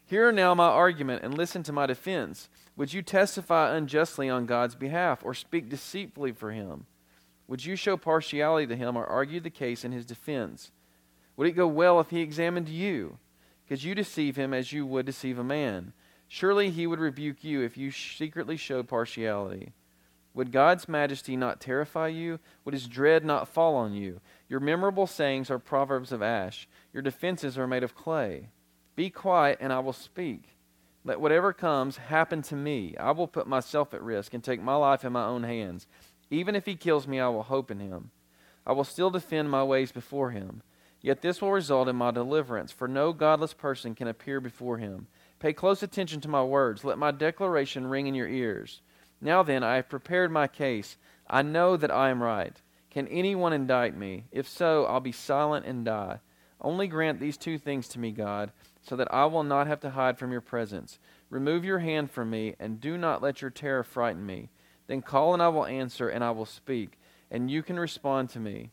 [0.06, 2.50] Hear now my argument and listen to my defense.
[2.76, 6.86] Would you testify unjustly on God's behalf or speak deceitfully for him?
[7.48, 10.72] Would you show partiality to him or argue the case in his defense?
[11.36, 13.18] Would it go well if he examined you?
[13.68, 15.94] Could you deceive him as you would deceive a man?
[16.28, 19.74] Surely he would rebuke you if you secretly showed partiality.
[20.34, 22.39] Would God's majesty not terrify you?
[22.65, 24.19] Would his dread not fall on you?
[24.50, 26.67] Your memorable sayings are proverbs of ash.
[26.91, 28.50] Your defenses are made of clay.
[28.96, 30.58] Be quiet, and I will speak.
[31.04, 32.96] Let whatever comes happen to me.
[32.98, 35.86] I will put myself at risk and take my life in my own hands.
[36.32, 38.12] Even if he kills me, I will hope in him.
[38.65, 40.63] I will still defend my ways before him.
[41.02, 45.08] Yet this will result in my deliverance, for no godless person can appear before him.
[45.39, 46.86] Pay close attention to my words.
[46.86, 48.82] Let my declaration ring in your ears.
[49.23, 50.97] Now then, I have prepared my case.
[51.29, 52.62] I know that I am right.
[52.91, 54.25] Can anyone indict me?
[54.33, 56.19] If so, I'll be silent and die.
[56.59, 59.91] Only grant these two things to me, God, so that I will not have to
[59.91, 60.99] hide from your presence.
[61.29, 64.49] Remove your hand from me, and do not let your terror frighten me.
[64.88, 66.99] Then call, and I will answer, and I will speak,
[67.31, 68.71] and you can respond to me.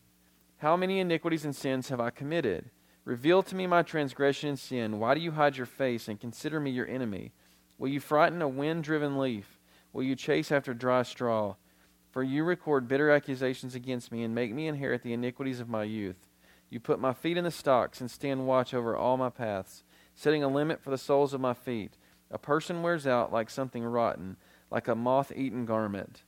[0.57, 2.69] How many iniquities and sins have I committed?
[3.05, 4.99] Reveal to me my transgression and sin.
[4.99, 7.31] Why do you hide your face and consider me your enemy?
[7.77, 9.60] Will you frighten a wind driven leaf?
[9.93, 11.55] Will you chase after dry straw?
[12.11, 15.83] For you record bitter accusations against me and make me inherit the iniquities of my
[15.83, 16.27] youth.
[16.69, 19.83] You put my feet in the stocks and stand watch over all my paths
[20.15, 21.97] setting a limit for the soles of my feet.
[22.29, 24.37] A person wears out like something rotten,
[24.69, 26.23] like a moth eaten garment.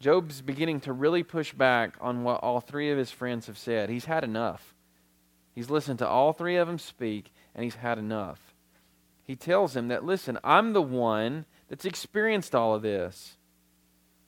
[0.00, 3.88] Job's beginning to really push back on what all three of his friends have said.
[3.88, 4.74] He's had enough.
[5.54, 8.43] He's listened to all three of them speak, and he's had enough.
[9.24, 13.36] He tells him that, listen, I'm the one that's experienced all of this.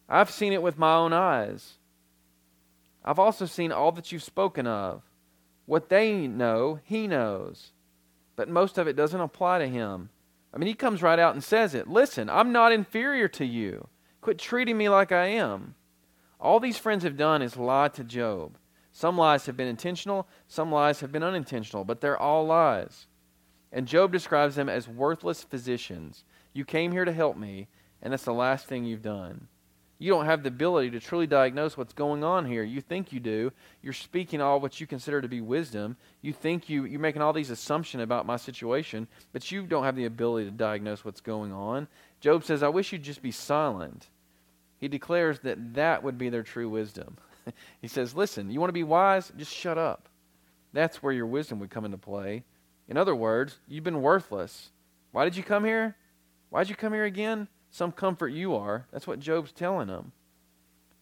[0.08, 1.74] I've seen it with my own eyes.
[3.04, 5.02] I've also seen all that you've spoken of.
[5.66, 7.72] What they know, he knows.
[8.36, 10.10] But most of it doesn't apply to him.
[10.54, 11.88] I mean, he comes right out and says it.
[11.88, 13.88] Listen, I'm not inferior to you.
[14.20, 15.74] Quit treating me like I am.
[16.40, 18.56] All these friends have done is lie to Job.
[18.92, 23.06] Some lies have been intentional, some lies have been unintentional, but they're all lies.
[23.76, 26.24] And Job describes them as worthless physicians.
[26.54, 27.68] You came here to help me,
[28.00, 29.48] and that's the last thing you've done.
[29.98, 32.62] You don't have the ability to truly diagnose what's going on here.
[32.62, 33.52] You think you do.
[33.82, 35.98] You're speaking all what you consider to be wisdom.
[36.22, 39.94] You think you, you're making all these assumptions about my situation, but you don't have
[39.96, 41.86] the ability to diagnose what's going on.
[42.22, 44.08] Job says, I wish you'd just be silent.
[44.78, 47.18] He declares that that would be their true wisdom.
[47.82, 49.30] he says, Listen, you want to be wise?
[49.36, 50.08] Just shut up.
[50.72, 52.42] That's where your wisdom would come into play.
[52.88, 54.70] In other words, you've been worthless.
[55.12, 55.96] Why did you come here?
[56.50, 57.48] Why did you come here again?
[57.76, 58.86] some comfort you are.
[58.90, 60.12] That's what Job's telling them.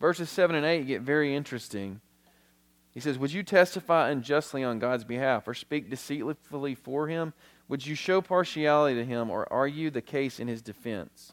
[0.01, 2.01] Verses 7 and 8 get very interesting.
[2.93, 7.33] He says, Would you testify unjustly on God's behalf or speak deceitfully for him?
[7.69, 11.33] Would you show partiality to him or argue the case in his defense?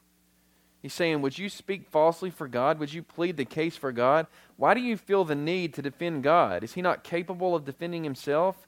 [0.81, 2.79] He's saying, Would you speak falsely for God?
[2.79, 4.27] Would you plead the case for God?
[4.57, 6.63] Why do you feel the need to defend God?
[6.63, 8.67] Is he not capable of defending himself?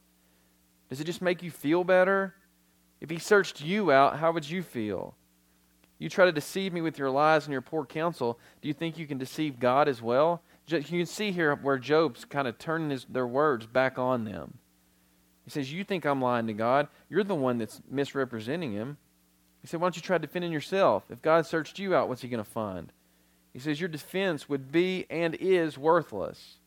[0.94, 2.36] Does it just make you feel better?
[3.02, 5.16] If he searched you out, how would you feel?
[5.98, 8.38] You try to deceive me with your lies and your poor counsel.
[8.62, 10.44] Do you think you can deceive God as well?
[10.68, 14.60] You can see here where Job's kind of turning his, their words back on them.
[15.46, 16.88] He says, You think I'm lying to God.
[17.10, 18.98] You're the one that's misrepresenting him.
[19.62, 21.06] He said, Why don't you try defending yourself?
[21.10, 22.94] If God searched you out, what's he going to find?
[23.52, 26.60] He says, Your defense would be and is worthless.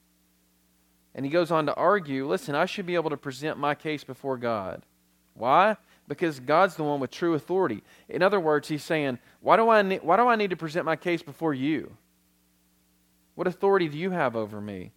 [1.17, 4.05] And he goes on to argue listen, I should be able to present my case
[4.05, 4.83] before God.
[5.35, 5.77] Why?
[6.09, 7.83] because God's the one with true authority.
[8.09, 10.85] In other words, he's saying, why do I need, why do I need to present
[10.85, 11.97] my case before you?
[13.35, 14.93] What authority do you have over me?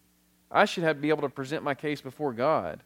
[0.52, 2.82] I should have, be able to present my case before God.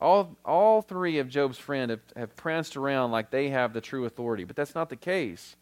[0.00, 4.04] All, all three of Job's friends have, have pranced around like they have the true
[4.04, 5.56] authority, but that's not the case.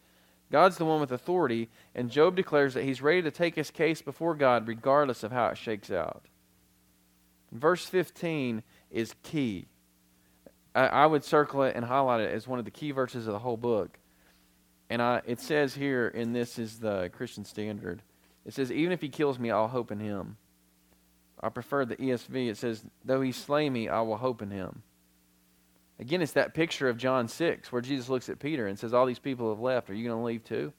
[0.51, 4.01] God's the one with authority, and Job declares that he's ready to take his case
[4.01, 6.25] before God regardless of how it shakes out.
[7.51, 9.67] Verse 15 is key.
[10.73, 13.33] I, I would circle it and highlight it as one of the key verses of
[13.33, 13.97] the whole book.
[14.89, 18.01] And I, it says here, and this is the Christian Standard,
[18.45, 20.37] It says, Even if he kills me, I'll hope in him.
[21.41, 22.49] I prefer the ESV.
[22.49, 24.83] It says, Though he slay me, I will hope in him.
[25.99, 29.05] Again, it's that picture of John 6 where Jesus looks at Peter and says, All
[29.05, 29.89] these people have left.
[29.89, 30.73] Are you going to leave too?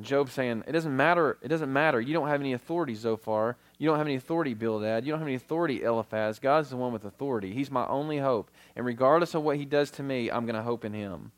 [0.00, 1.38] Job's saying, It doesn't matter.
[1.42, 2.00] It doesn't matter.
[2.00, 3.56] You don't have any authority Zophar.
[3.84, 5.04] You don't have any authority, Bildad.
[5.04, 6.38] You don't have any authority, Eliphaz.
[6.38, 7.52] God's the one with authority.
[7.52, 8.50] He's my only hope.
[8.74, 11.32] And regardless of what he does to me, I'm going to hope in him.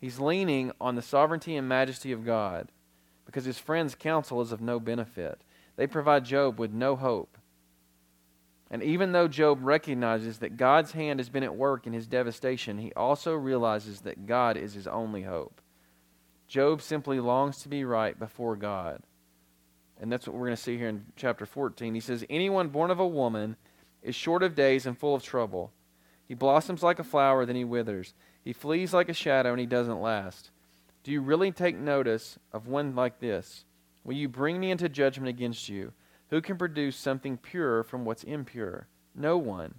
[0.00, 2.72] He's leaning on the sovereignty and majesty of God
[3.26, 5.40] because his friend's counsel is of no benefit.
[5.76, 7.38] They provide Job with no hope.
[8.68, 12.78] And even though Job recognizes that God's hand has been at work in his devastation,
[12.78, 15.60] he also realizes that God is his only hope.
[16.48, 19.04] Job simply longs to be right before God.
[20.02, 21.94] And that's what we're going to see here in chapter 14.
[21.94, 23.56] He says, Anyone born of a woman
[24.02, 25.70] is short of days and full of trouble.
[26.26, 28.12] He blossoms like a flower, then he withers.
[28.42, 30.50] He flees like a shadow, and he doesn't last.
[31.04, 33.64] Do you really take notice of one like this?
[34.02, 35.92] Will you bring me into judgment against you?
[36.30, 38.88] Who can produce something pure from what's impure?
[39.14, 39.76] No one.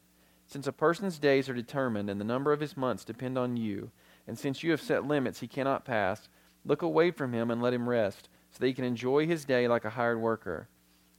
[0.47, 3.91] Since a person's days are determined and the number of his months depend on you,
[4.25, 6.29] and since you have set limits he cannot pass,
[6.63, 9.67] look away from him and let him rest, so that he can enjoy his day
[9.67, 10.69] like a hired worker.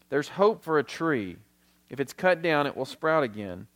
[0.08, 1.36] There's hope for a tree.
[1.90, 3.66] If it's cut down, it will sprout again,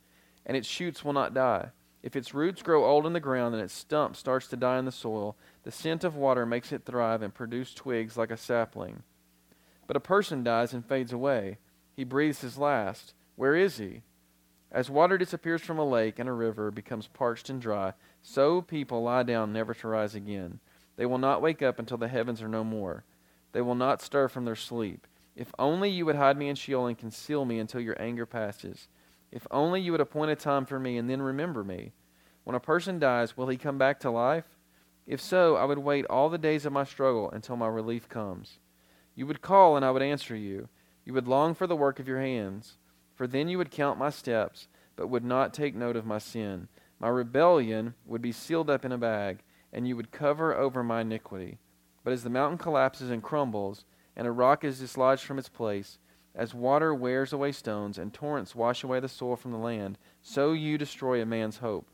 [0.45, 1.71] and its shoots will not die.
[2.01, 4.85] If its roots grow old in the ground and its stump starts to die in
[4.85, 9.03] the soil, the scent of water makes it thrive and produce twigs like a sapling.
[9.85, 11.57] But a person dies and fades away.
[11.93, 13.13] He breathes his last.
[13.35, 14.03] Where is he?
[14.71, 19.03] As water disappears from a lake and a river becomes parched and dry, so people
[19.03, 20.59] lie down never to rise again.
[20.95, 23.03] They will not wake up until the heavens are no more.
[23.51, 25.07] They will not stir from their sleep.
[25.35, 28.87] If only you would hide me in Sheol and conceal me until your anger passes.
[29.31, 31.93] If only you would appoint a time for me and then remember me.
[32.43, 34.45] When a person dies, will he come back to life?
[35.05, 38.59] If so, I would wait all the days of my struggle until my relief comes.
[39.15, 40.69] You would call, and I would answer you.
[41.05, 42.77] You would long for the work of your hands.
[43.15, 46.67] For then you would count my steps, but would not take note of my sin.
[46.99, 49.39] My rebellion would be sealed up in a bag,
[49.73, 51.57] and you would cover over my iniquity.
[52.03, 53.85] But as the mountain collapses and crumbles,
[54.15, 55.97] and a rock is dislodged from its place,
[56.35, 60.53] as water wears away stones, and torrents wash away the soil from the land, so
[60.53, 61.87] you destroy a man's hope.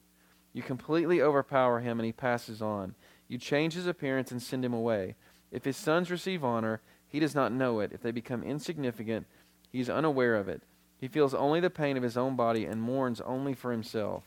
[0.54, 2.96] You completely overpower him, and he passes on.
[3.28, 5.16] You change his appearance and send him away.
[5.52, 7.92] If his sons receive honor, he does not know it.
[7.92, 9.26] If they become insignificant,
[9.72, 10.64] he is unaware of it.
[10.98, 14.24] He feels only the pain of his own body and mourns only for himself.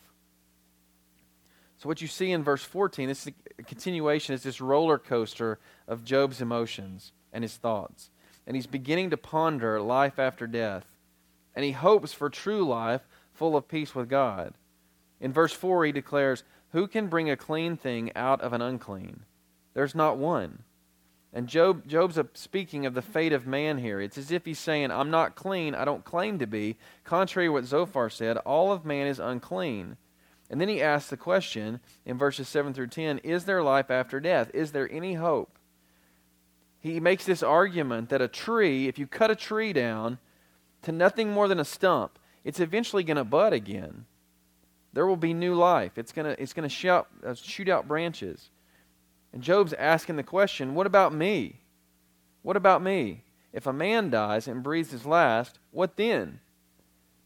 [1.79, 3.29] So, what you see in verse 14, this
[3.67, 8.11] continuation, is this roller coaster of Job's emotions and his thoughts.
[8.47, 10.87] And he's beginning to ponder life after death.
[11.55, 14.55] And he hopes for true life full of peace with God.
[15.21, 19.21] In verse 4, he declares, Who can bring a clean thing out of an unclean?
[19.75, 20.65] There's not one.
[21.33, 24.01] And Job, Job's speaking of the fate of man here.
[24.01, 26.77] It's as if he's saying, I'm not clean, I don't claim to be.
[27.05, 29.97] Contrary to what Zophar said, all of man is unclean.
[30.51, 34.19] And then he asks the question in verses 7 through 10 Is there life after
[34.21, 34.51] death?
[34.55, 35.59] Is there any hope?
[36.81, 40.19] He makes this argument that a tree, if you cut a tree down
[40.83, 44.07] to nothing more than a stump, it's eventually going to bud again.
[44.93, 45.99] There will be new life.
[45.99, 48.51] It's going to it's to shoot, uh, shoot out branches.
[49.33, 51.61] And Job's asking the question what about me?
[52.43, 53.25] What about me?
[53.53, 56.41] If a man dies and breathes his last, what then?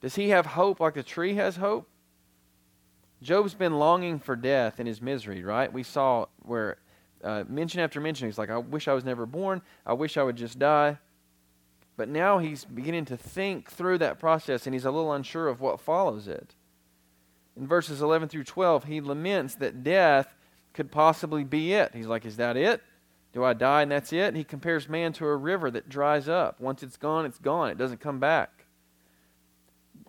[0.00, 1.88] Does he have hope like the tree has hope?
[3.22, 5.72] Job's been longing for death in his misery, right?
[5.72, 6.78] We saw where
[7.22, 9.62] uh, mention after mention, he's like, I wish I was never born.
[9.86, 10.98] I wish I would just die.
[11.96, 15.60] But now he's beginning to think through that process and he's a little unsure of
[15.60, 16.54] what follows it.
[17.56, 20.34] In verses 11 through 12, he laments that death
[20.72, 21.92] could possibly be it.
[21.94, 22.82] He's like, Is that it?
[23.32, 24.28] Do I die and that's it?
[24.28, 26.60] And he compares man to a river that dries up.
[26.60, 27.70] Once it's gone, it's gone.
[27.70, 28.61] It doesn't come back.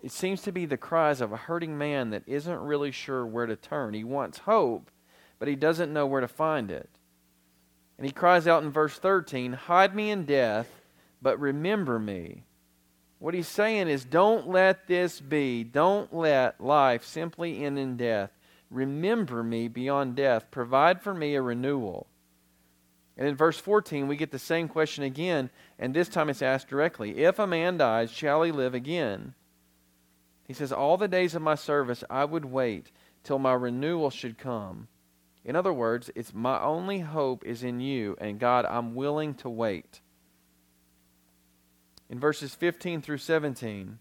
[0.04, 3.46] It seems to be the cries of a hurting man that isn't really sure where
[3.46, 3.94] to turn.
[3.94, 4.90] He wants hope,
[5.38, 6.90] but he doesn't know where to find it.
[7.96, 10.68] And he cries out in verse 13, Hide me in death,
[11.22, 12.42] but remember me.
[13.18, 15.64] What he's saying is, Don't let this be.
[15.64, 18.30] Don't let life simply end in death.
[18.68, 20.50] Remember me beyond death.
[20.50, 22.08] Provide for me a renewal.
[23.16, 25.48] And in verse 14, we get the same question again,
[25.78, 29.32] and this time it's asked directly If a man dies, shall he live again?
[30.46, 32.90] He says, All the days of my service I would wait
[33.22, 34.88] till my renewal should come.
[35.44, 39.50] In other words, it's my only hope is in you, and God, I'm willing to
[39.50, 40.00] wait.
[42.08, 43.98] In verses 15 through 17,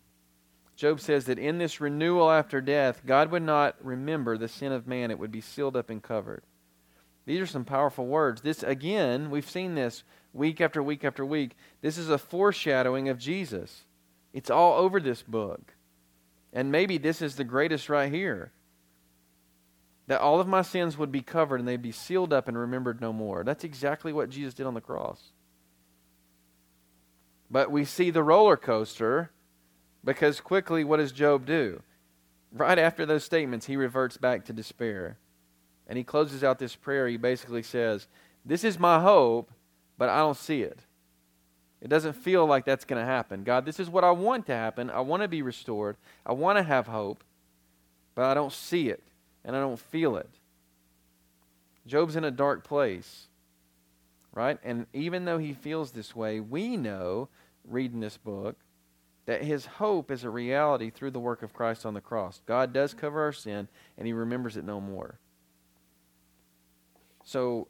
[0.75, 4.87] Job says that in this renewal after death, God would not remember the sin of
[4.87, 6.43] man, it would be sealed up and covered.
[7.25, 8.41] These are some powerful words.
[8.41, 11.55] This, again, we've seen this week after week after week.
[11.81, 13.85] This is a foreshadowing of Jesus.
[14.33, 15.72] It's all over this book.
[16.53, 18.51] And maybe this is the greatest right here
[20.07, 23.01] that all of my sins would be covered and they'd be sealed up and remembered
[23.01, 23.43] no more.
[23.43, 25.31] That's exactly what Jesus did on the cross.
[27.49, 29.31] But we see the roller coaster
[30.03, 31.81] because quickly, what does Job do?
[32.51, 35.17] Right after those statements, he reverts back to despair.
[35.87, 37.07] And he closes out this prayer.
[37.07, 38.07] He basically says,
[38.45, 39.51] This is my hope,
[39.97, 40.79] but I don't see it.
[41.83, 43.43] It doesn't feel like that's going to happen.
[43.43, 44.89] God, this is what I want to happen.
[44.89, 45.97] I want to be restored.
[46.25, 47.25] I want to have hope,
[48.15, 49.03] but I don't see it
[49.43, 50.29] and I don't feel it.
[51.85, 53.27] Job's in a dark place,
[54.33, 54.57] right?
[54.63, 57.27] And even though he feels this way, we know,
[57.67, 58.55] reading this book,
[59.25, 62.41] that his hope is a reality through the work of Christ on the cross.
[62.45, 63.67] God does cover our sin,
[63.97, 65.19] and he remembers it no more.
[67.25, 67.67] So,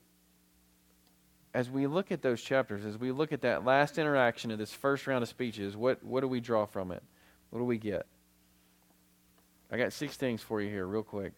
[1.54, 4.74] as we look at those chapters, as we look at that last interaction of this
[4.74, 7.04] first round of speeches, what, what do we draw from it?
[7.52, 8.08] What do we get?
[9.72, 11.34] I got six things for you here, real quick.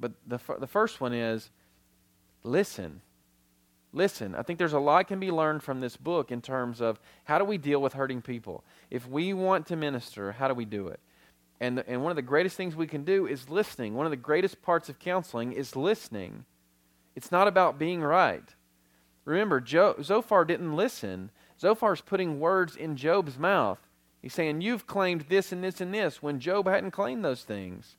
[0.00, 1.50] But the, the first one is
[2.42, 3.02] listen.
[3.92, 4.34] Listen.
[4.34, 7.38] I think there's a lot can be learned from this book in terms of how
[7.38, 8.64] do we deal with hurting people.
[8.90, 11.00] If we want to minister, how do we do it?
[11.60, 13.94] And, and one of the greatest things we can do is listening.
[13.94, 16.44] One of the greatest parts of counseling is listening.
[17.14, 18.42] It's not about being right.
[19.24, 21.30] Remember, jo- Zophar didn't listen.
[21.60, 23.78] Zophar's putting words in Job's mouth.
[24.20, 27.96] He's saying, You've claimed this and this and this when Job hadn't claimed those things.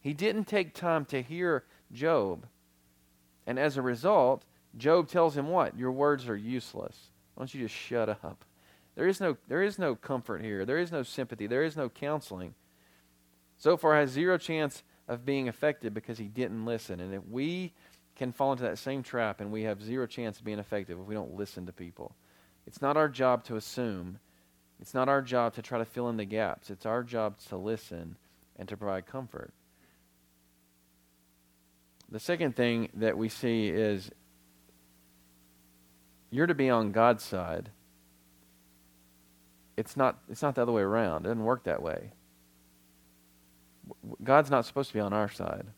[0.00, 2.46] He didn't take time to hear Job.
[3.46, 4.44] And as a result,
[4.76, 5.76] Job tells him what?
[5.76, 7.10] Your words are useless.
[7.34, 8.44] Why don't you just shut up?
[8.94, 10.64] There is no, there is no comfort here.
[10.64, 11.46] There is no sympathy.
[11.46, 12.54] There is no counseling.
[13.60, 17.00] Zophar has zero chance of being effective because he didn't listen.
[17.00, 17.72] And if we
[18.20, 21.06] can fall into that same trap and we have zero chance of being effective if
[21.06, 22.14] we don't listen to people.
[22.66, 24.18] It's not our job to assume.
[24.78, 26.68] It's not our job to try to fill in the gaps.
[26.68, 28.16] It's our job to listen
[28.58, 29.54] and to provide comfort.
[32.10, 34.10] The second thing that we see is
[36.30, 37.70] you're to be on God's side.
[39.78, 41.24] It's not, it's not the other way around.
[41.24, 42.12] It doesn't work that way.
[44.22, 45.68] God's not supposed to be on our side.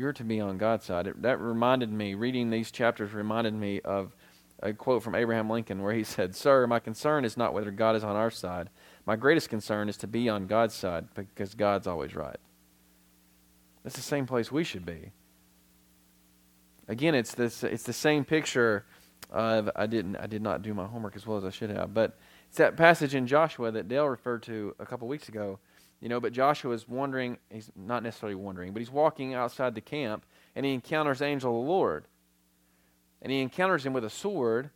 [0.00, 1.06] You're to be on God's side.
[1.08, 4.16] It, that reminded me, reading these chapters reminded me of
[4.62, 7.94] a quote from Abraham Lincoln where he said, Sir, my concern is not whether God
[7.96, 8.70] is on our side.
[9.04, 12.38] My greatest concern is to be on God's side because God's always right.
[13.82, 15.12] That's the same place we should be.
[16.88, 18.86] Again, it's this it's the same picture
[19.28, 21.92] of I didn't I did not do my homework as well as I should have.
[21.92, 25.58] But it's that passage in Joshua that Dale referred to a couple weeks ago.
[26.00, 29.82] You know, but Joshua is wandering, he's not necessarily wandering, but he's walking outside the
[29.82, 30.24] camp
[30.56, 32.04] and he encounters angel of the Lord.
[33.22, 34.70] And he encounters him with a sword,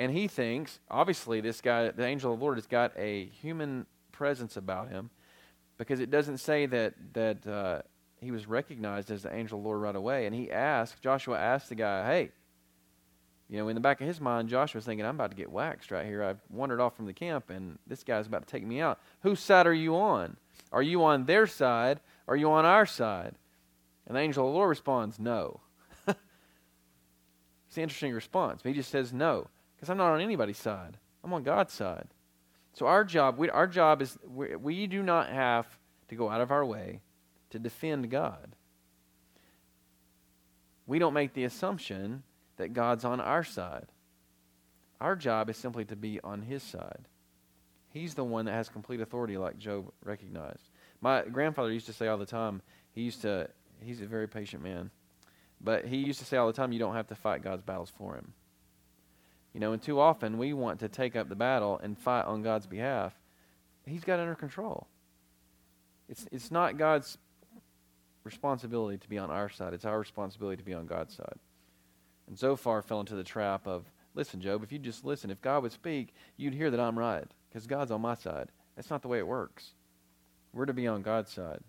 [0.00, 3.86] and he thinks, obviously, this guy, the angel of the Lord, has got a human
[4.10, 5.10] presence about him
[5.78, 7.82] because it doesn't say that, that uh,
[8.20, 10.26] he was recognized as the angel of the Lord right away.
[10.26, 12.30] And he asked, Joshua asked the guy, hey,
[13.48, 15.90] you know, in the back of his mind, Joshua's thinking, I'm about to get waxed
[15.90, 16.24] right here.
[16.24, 18.98] I've wandered off from the camp, and this guy's about to take me out.
[19.20, 20.36] Whose side are you on?
[20.74, 22.00] Are you on their side?
[22.26, 23.36] Are you on our side?
[24.06, 25.60] And the angel of the Lord responds, No.
[26.08, 26.16] it's
[27.76, 28.62] an interesting response.
[28.64, 29.46] He just says no,
[29.76, 30.98] because I'm not on anybody's side.
[31.22, 32.08] I'm on God's side.
[32.72, 36.40] So our job, we, our job is we, we do not have to go out
[36.40, 37.00] of our way
[37.50, 38.56] to defend God.
[40.86, 42.24] We don't make the assumption
[42.56, 43.86] that God's on our side.
[45.00, 47.06] Our job is simply to be on His side.
[47.94, 50.68] He's the one that has complete authority, like Job recognized.
[51.00, 53.48] My grandfather used to say all the time, he used to,
[53.80, 54.90] he's a very patient man,
[55.60, 57.92] but he used to say all the time, you don't have to fight God's battles
[57.96, 58.32] for him.
[59.52, 62.42] You know, and too often we want to take up the battle and fight on
[62.42, 63.14] God's behalf.
[63.86, 64.88] He's got under control.
[66.08, 67.16] It's, it's not God's
[68.24, 71.38] responsibility to be on our side, it's our responsibility to be on God's side.
[72.26, 73.84] And so Zophar fell into the trap of,
[74.16, 77.30] listen, Job, if you just listen, if God would speak, you'd hear that I'm right
[77.54, 78.48] because God's on my side.
[78.74, 79.74] That's not the way it works.
[80.52, 81.60] We're to be on God's side.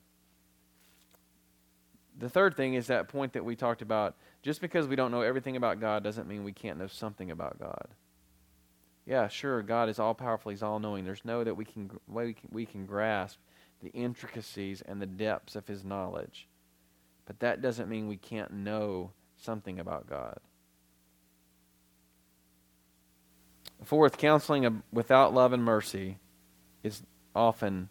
[2.17, 4.15] The third thing is that point that we talked about.
[4.41, 7.59] Just because we don't know everything about God doesn't mean we can't know something about
[7.59, 7.89] God.
[9.05, 11.05] Yeah, sure, God is all powerful, He's all knowing.
[11.05, 13.37] There's no that we can, way we can, we can grasp
[13.83, 16.47] the intricacies and the depths of His knowledge.
[17.27, 20.39] But that doesn't mean we can't know something about God.
[23.85, 26.17] Fourth, counseling without love and mercy
[26.81, 27.03] is
[27.35, 27.89] often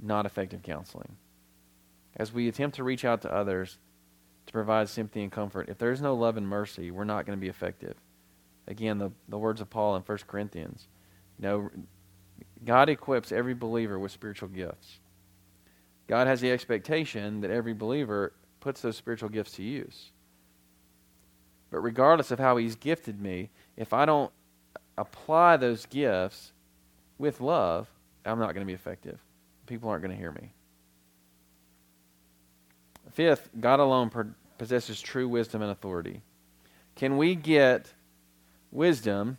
[0.00, 1.16] not effective counseling.
[2.16, 3.76] As we attempt to reach out to others
[4.46, 7.40] to provide sympathy and comfort, if there's no love and mercy, we're not going to
[7.40, 7.94] be effective.
[8.66, 10.88] Again, the, the words of Paul in 1 Corinthians.
[11.38, 11.70] You know,
[12.64, 14.98] God equips every believer with spiritual gifts.
[16.06, 20.12] God has the expectation that every believer puts those spiritual gifts to use.
[21.70, 24.32] But regardless of how He's gifted me, if I don't
[24.98, 26.52] apply those gifts
[27.18, 27.88] with love,
[28.24, 29.18] I'm not going to be effective.
[29.66, 30.52] People aren't going to hear me.
[33.12, 34.10] Fifth, God alone
[34.58, 36.22] possesses true wisdom and authority.
[36.94, 37.92] Can we get
[38.70, 39.38] wisdom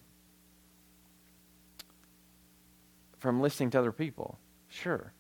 [3.18, 4.38] from listening to other people?
[4.70, 5.12] Sure.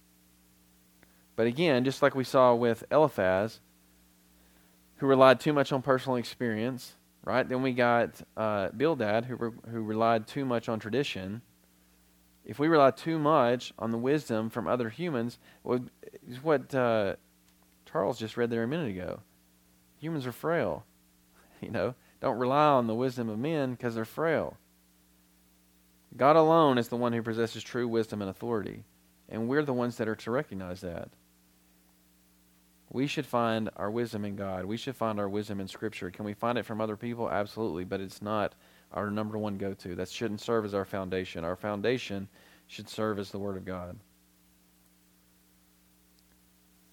[1.35, 3.59] But again, just like we saw with Eliphaz,
[4.97, 6.93] who relied too much on personal experience,
[7.24, 7.47] right?
[7.47, 11.41] Then we got uh, Bildad, who, re- who relied too much on tradition.
[12.45, 15.82] If we rely too much on the wisdom from other humans, well,
[16.28, 17.15] is what uh,
[17.86, 19.20] Charles just read there a minute ago.
[19.99, 20.86] Humans are frail.
[21.59, 24.57] You know, don't rely on the wisdom of men because they're frail.
[26.15, 28.84] God alone is the one who possesses true wisdom and authority,
[29.28, 31.09] and we're the ones that are to recognize that.
[32.89, 34.65] We should find our wisdom in God.
[34.65, 36.09] We should find our wisdom in Scripture.
[36.09, 37.29] Can we find it from other people?
[37.29, 38.55] Absolutely, but it's not
[38.93, 39.95] our number one go to.
[39.95, 41.43] That shouldn't serve as our foundation.
[41.43, 42.29] Our foundation
[42.67, 43.97] should serve as the Word of God.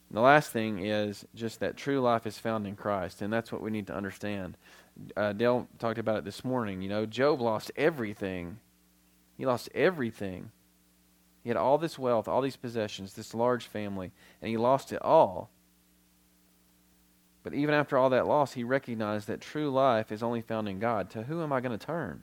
[0.08, 3.52] And the last thing is just that true life is found in Christ, and that's
[3.52, 4.56] what we need to understand.
[5.16, 6.82] Uh, Dale talked about it this morning.
[6.82, 8.58] You know, Job lost everything.
[9.36, 10.50] He lost everything.
[11.42, 15.02] He had all this wealth, all these possessions, this large family, and he lost it
[15.02, 15.50] all.
[17.44, 20.80] But even after all that loss, he recognized that true life is only found in
[20.80, 21.10] God.
[21.10, 22.22] To who am I going to turn?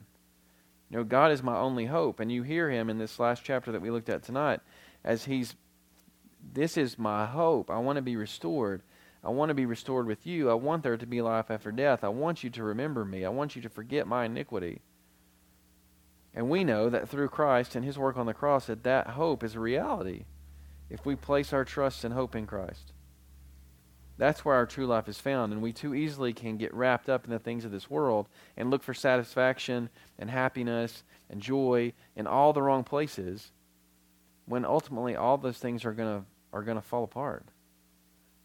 [0.90, 2.20] You know, God is my only hope.
[2.20, 4.60] And you hear him in this last chapter that we looked at tonight
[5.04, 5.54] as he's,
[6.52, 7.70] this is my hope.
[7.70, 8.82] I want to be restored.
[9.24, 10.50] I want to be restored with you.
[10.50, 12.02] I want there to be life after death.
[12.02, 13.24] I want you to remember me.
[13.24, 14.80] I want you to forget my iniquity.
[16.34, 19.44] And we know that through Christ and his work on the cross that that hope
[19.44, 20.24] is a reality
[20.90, 22.91] if we place our trust and hope in Christ.
[24.22, 25.52] That's where our true life is found.
[25.52, 28.70] And we too easily can get wrapped up in the things of this world and
[28.70, 33.50] look for satisfaction and happiness and joy in all the wrong places
[34.46, 37.44] when ultimately all those things are going to are going to fall apart.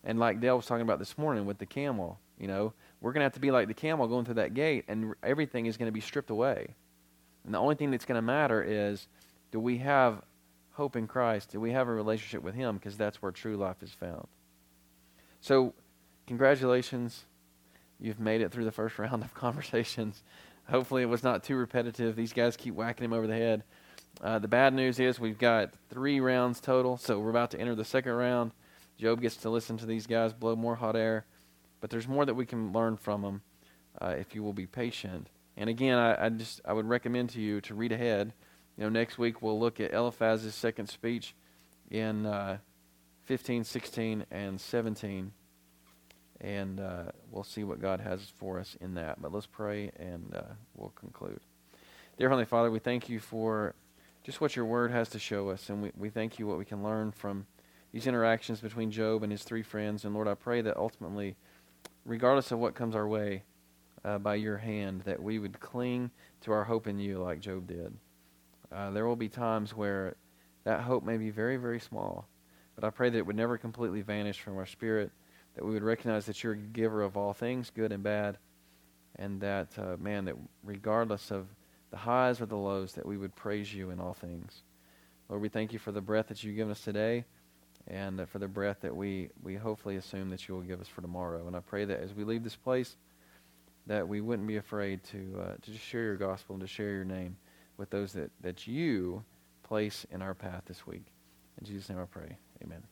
[0.04, 3.22] And like Dale was talking about this morning with the camel, you know, we're going
[3.22, 5.90] to have to be like the camel going through that gate and everything is going
[5.90, 6.74] to be stripped away.
[7.46, 9.08] And the only thing that's going to matter is
[9.52, 10.24] do we have
[10.72, 11.52] hope in Christ?
[11.52, 14.28] Do we have a relationship with him because that's where true life is found.
[15.48, 15.74] So,
[16.28, 17.24] congratulations.
[18.02, 20.22] You've made it through the first round of conversations.
[20.70, 22.18] Hopefully, it was not too repetitive.
[22.18, 23.64] These guys keep whacking him over the head.
[24.20, 27.76] Uh, the bad news is we've got three rounds total, so we're about to enter
[27.76, 28.52] the second round.
[28.98, 31.26] Job gets to listen to these guys blow more hot air,
[31.80, 33.42] but there's more that we can learn from them
[34.02, 35.30] uh, if you will be patient.
[35.56, 38.34] And again, I, I, just I would recommend to you to read ahead.
[38.78, 41.36] You know, next week we'll look at Eliphaz's second speech
[41.90, 42.58] in uh,
[43.28, 45.34] 15, 16, and 17.
[46.40, 49.22] And uh, we'll see what God has for us in that.
[49.22, 51.42] But let's pray and uh, we'll conclude.
[52.18, 53.76] Dear Heavenly Father, we thank you for
[54.24, 55.70] just what your word has to show us.
[55.70, 57.46] And we, we thank you what we can learn from
[57.92, 60.06] these interactions between Job and his three friends.
[60.06, 61.36] And Lord, I pray that ultimately,
[62.06, 63.44] regardless of what comes our way
[64.06, 66.12] uh, by your hand, that we would cling
[66.42, 67.94] to our hope in you like Job did.
[68.72, 70.16] Uh, there will be times where
[70.64, 72.26] that hope may be very, very small.
[72.78, 75.12] But I pray that it would never completely vanish from our spirit,
[75.56, 78.38] that we would recognize that you're a giver of all things, good and bad,
[79.16, 81.48] and that, uh, man, that regardless of
[81.90, 84.62] the highs or the lows, that we would praise you in all things.
[85.28, 87.26] Lord, we thank you for the breath that you've given us today
[87.88, 91.02] and for the breath that we, we hopefully assume that you will give us for
[91.02, 91.48] tomorrow.
[91.48, 92.96] And I pray that as we leave this place,
[93.88, 96.92] that we wouldn't be afraid to, uh, to just share your gospel and to share
[96.92, 97.38] your name
[97.78, 99.24] with those that, that you
[99.64, 101.06] place in our path this week.
[101.60, 102.38] In Jesus' name I pray.
[102.64, 102.84] Amen.